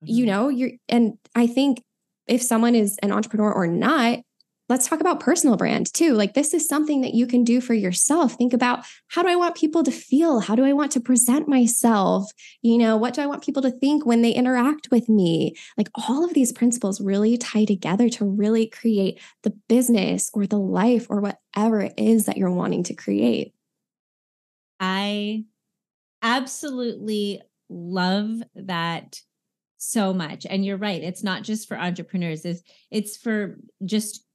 [0.06, 1.82] you know, you're, and I think
[2.26, 4.20] if someone is an entrepreneur or not,
[4.68, 6.14] let's talk about personal brand too.
[6.14, 8.34] Like this is something that you can do for yourself.
[8.34, 10.40] Think about how do I want people to feel?
[10.40, 12.30] How do I want to present myself?
[12.62, 15.54] You know, what do I want people to think when they interact with me?
[15.76, 20.58] Like all of these principles really tie together to really create the business or the
[20.58, 23.52] life or whatever it is that you're wanting to create.
[24.80, 25.44] I
[26.22, 29.20] absolutely love that
[29.78, 34.25] so much and you're right it's not just for entrepreneurs it's it's for just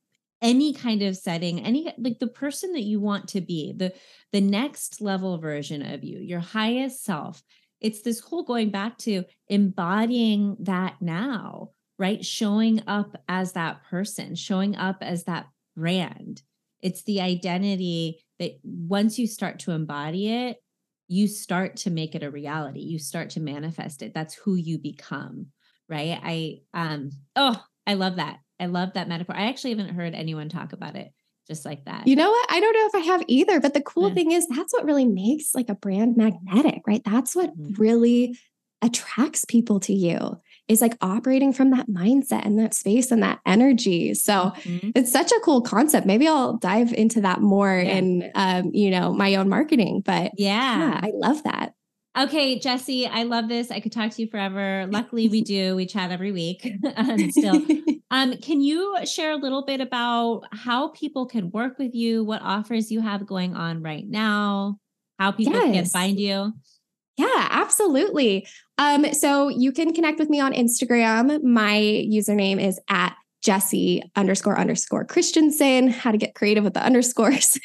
[0.42, 3.94] any kind of setting any like the person that you want to be the
[4.32, 7.44] the next level version of you your highest self.
[7.80, 11.70] It's this whole going back to embodying that now
[12.00, 12.26] right?
[12.26, 15.46] Showing up as that person showing up as that
[15.78, 16.42] brand.
[16.82, 20.58] It's the identity that once you start to embody it
[21.08, 22.80] you start to make it a reality.
[22.80, 24.14] You start to manifest it.
[24.14, 25.48] That's who you become
[25.90, 26.18] right?
[26.24, 29.36] I um oh i love that I love that metaphor.
[29.36, 31.12] I actually haven't heard anyone talk about it
[31.48, 32.08] just like that.
[32.08, 32.52] You know what?
[32.52, 34.14] I don't know if I have either, but the cool yeah.
[34.14, 37.02] thing is that's what really makes like a brand magnetic, right?
[37.04, 37.82] That's what mm-hmm.
[37.82, 38.38] really
[38.82, 40.38] attracts people to you
[40.68, 44.14] is like operating from that mindset and that space and that energy.
[44.14, 44.92] So mm-hmm.
[44.96, 46.08] it's such a cool concept.
[46.08, 47.96] Maybe I'll dive into that more yeah.
[47.96, 50.78] in um, you know, my own marketing, but yeah.
[50.78, 51.74] yeah, I love that.
[52.18, 53.72] Okay, Jessie, I love this.
[53.72, 54.86] I could talk to you forever.
[54.92, 55.76] Luckily, we do.
[55.76, 57.62] We chat every week um, still.
[58.14, 62.42] Um, can you share a little bit about how people can work with you, what
[62.42, 64.80] offers you have going on right now,
[65.18, 65.74] how people yes.
[65.74, 66.52] can find you?
[67.16, 68.46] Yeah, absolutely.
[68.78, 71.42] Um, so you can connect with me on Instagram.
[71.42, 77.58] My username is at Jessie underscore underscore Christensen, how to get creative with the underscores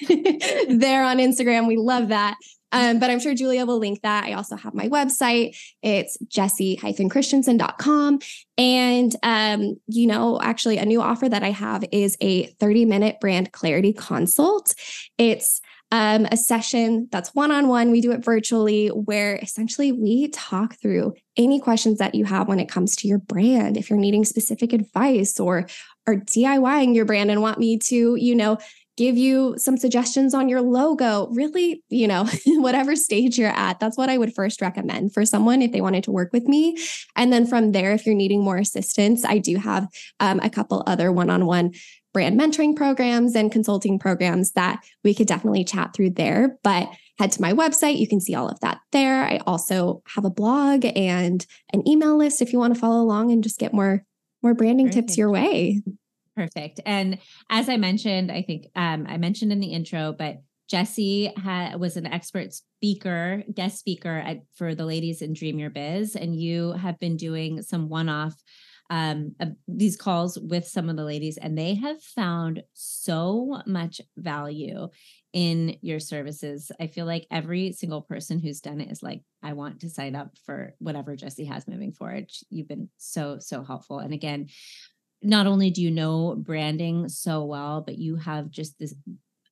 [0.69, 1.67] there on Instagram.
[1.67, 2.37] We love that.
[2.73, 4.25] Um, but I'm sure Julia will link that.
[4.25, 5.57] I also have my website.
[5.83, 8.19] It's jessie-christensen.com.
[8.59, 13.21] And, um, you know, actually, a new offer that I have is a 30 minute
[13.21, 14.75] brand clarity consult.
[15.19, 15.61] It's
[15.93, 17.91] um, a session that's one on one.
[17.91, 22.59] We do it virtually, where essentially we talk through any questions that you have when
[22.59, 23.77] it comes to your brand.
[23.77, 25.69] If you're needing specific advice or
[26.07, 28.59] are DIYing your brand and want me to, you know,
[28.97, 31.29] give you some suggestions on your logo.
[31.29, 35.63] Really, you know, whatever stage you're at, that's what I would first recommend for someone
[35.63, 36.79] if they wanted to work with me.
[37.15, 39.89] And then from there, if you're needing more assistance, I do have
[40.21, 41.73] um, a couple other one on one
[42.13, 46.59] brand mentoring programs and consulting programs that we could definitely chat through there.
[46.63, 46.89] But
[47.19, 47.99] head to my website.
[47.99, 49.25] You can see all of that there.
[49.25, 53.33] I also have a blog and an email list if you want to follow along
[53.33, 54.05] and just get more
[54.43, 55.09] more branding Perfect.
[55.09, 55.83] tips your way.
[56.37, 56.81] Perfect.
[56.85, 57.19] And
[57.49, 61.97] as I mentioned, I think um, I mentioned in the intro, but Jessie ha- was
[61.97, 66.73] an expert speaker, guest speaker at, for the ladies in Dream Your Biz, and you
[66.73, 68.35] have been doing some one-off
[68.91, 74.01] um, uh, these calls with some of the ladies, and they have found so much
[74.17, 74.89] value
[75.33, 76.71] in your services.
[76.81, 80.15] I feel like every single person who's done it is like, I want to sign
[80.15, 82.31] up for whatever Jessie has moving forward.
[82.49, 83.99] You've been so, so helpful.
[83.99, 84.49] And again,
[85.23, 88.95] not only do you know branding so well, but you have just this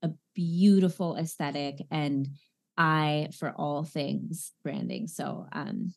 [0.03, 2.29] a beautiful aesthetic and
[2.77, 5.07] eye for all things branding.
[5.07, 5.95] So um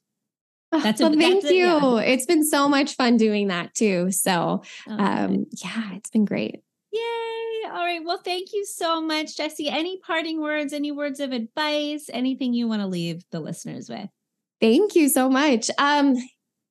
[0.72, 1.66] that's well, thank that's a, you.
[1.66, 2.00] Yeah.
[2.02, 4.12] It's been so much fun doing that too.
[4.12, 6.62] So, oh, um, yeah, it's been great.
[6.92, 7.70] Yay.
[7.70, 8.02] All right.
[8.04, 9.70] Well, thank you so much, Jessie.
[9.70, 14.10] Any parting words, any words of advice, anything you want to leave the listeners with?
[14.60, 15.70] Thank you so much.
[15.78, 16.16] Um,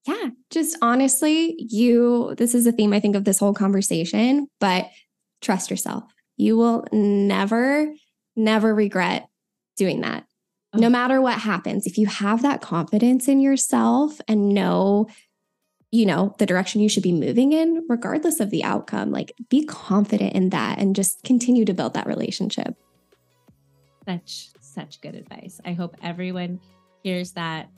[0.06, 4.86] yeah, just honestly, you, this is a theme I think of this whole conversation, but
[5.40, 6.04] trust yourself.
[6.36, 7.92] You will never,
[8.36, 9.28] never regret
[9.76, 10.26] doing that
[10.78, 15.06] no matter what happens, if you have that confidence in yourself and know,
[15.90, 19.64] you know, the direction you should be moving in, regardless of the outcome, like be
[19.64, 22.74] confident in that and just continue to build that relationship.
[24.04, 25.60] Such, such good advice.
[25.64, 26.60] I hope everyone
[27.02, 27.68] hears that,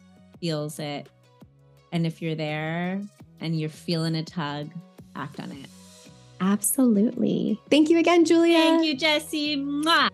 [0.41, 1.09] feels it.
[1.93, 3.01] And if you're there
[3.41, 4.71] and you're feeling a tug,
[5.17, 5.67] act on it.
[6.41, 7.61] Absolutely.
[7.71, 8.59] Thank you again, Julia.
[8.59, 9.57] Thank you, Jessie.
[9.57, 10.11] Mwah.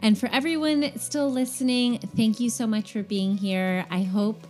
[0.00, 3.86] And for everyone still listening, thank you so much for being here.
[3.90, 4.46] I hope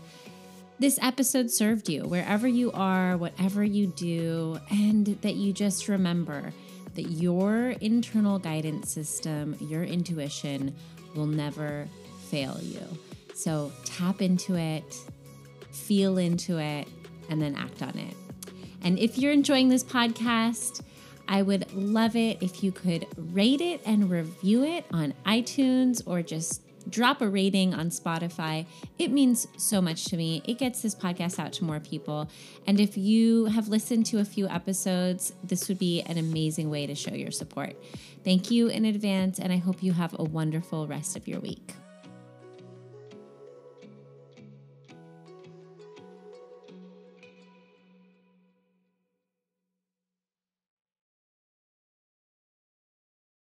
[0.78, 6.53] this episode served you wherever you are, whatever you do, and that you just remember
[6.95, 10.74] that your internal guidance system, your intuition
[11.14, 11.88] will never
[12.28, 12.82] fail you.
[13.34, 14.97] So tap into it,
[15.75, 16.89] feel into it,
[17.29, 18.14] and then act on it.
[18.83, 20.83] And if you're enjoying this podcast,
[21.27, 26.22] I would love it if you could rate it and review it on iTunes or
[26.22, 26.61] just
[26.91, 28.66] drop a rating on Spotify.
[28.99, 30.43] It means so much to me.
[30.45, 32.29] It gets this podcast out to more people.
[32.66, 36.87] And if you have listened to a few episodes, this would be an amazing way
[36.87, 37.75] to show your support.
[38.22, 41.72] Thank you in advance, and I hope you have a wonderful rest of your week.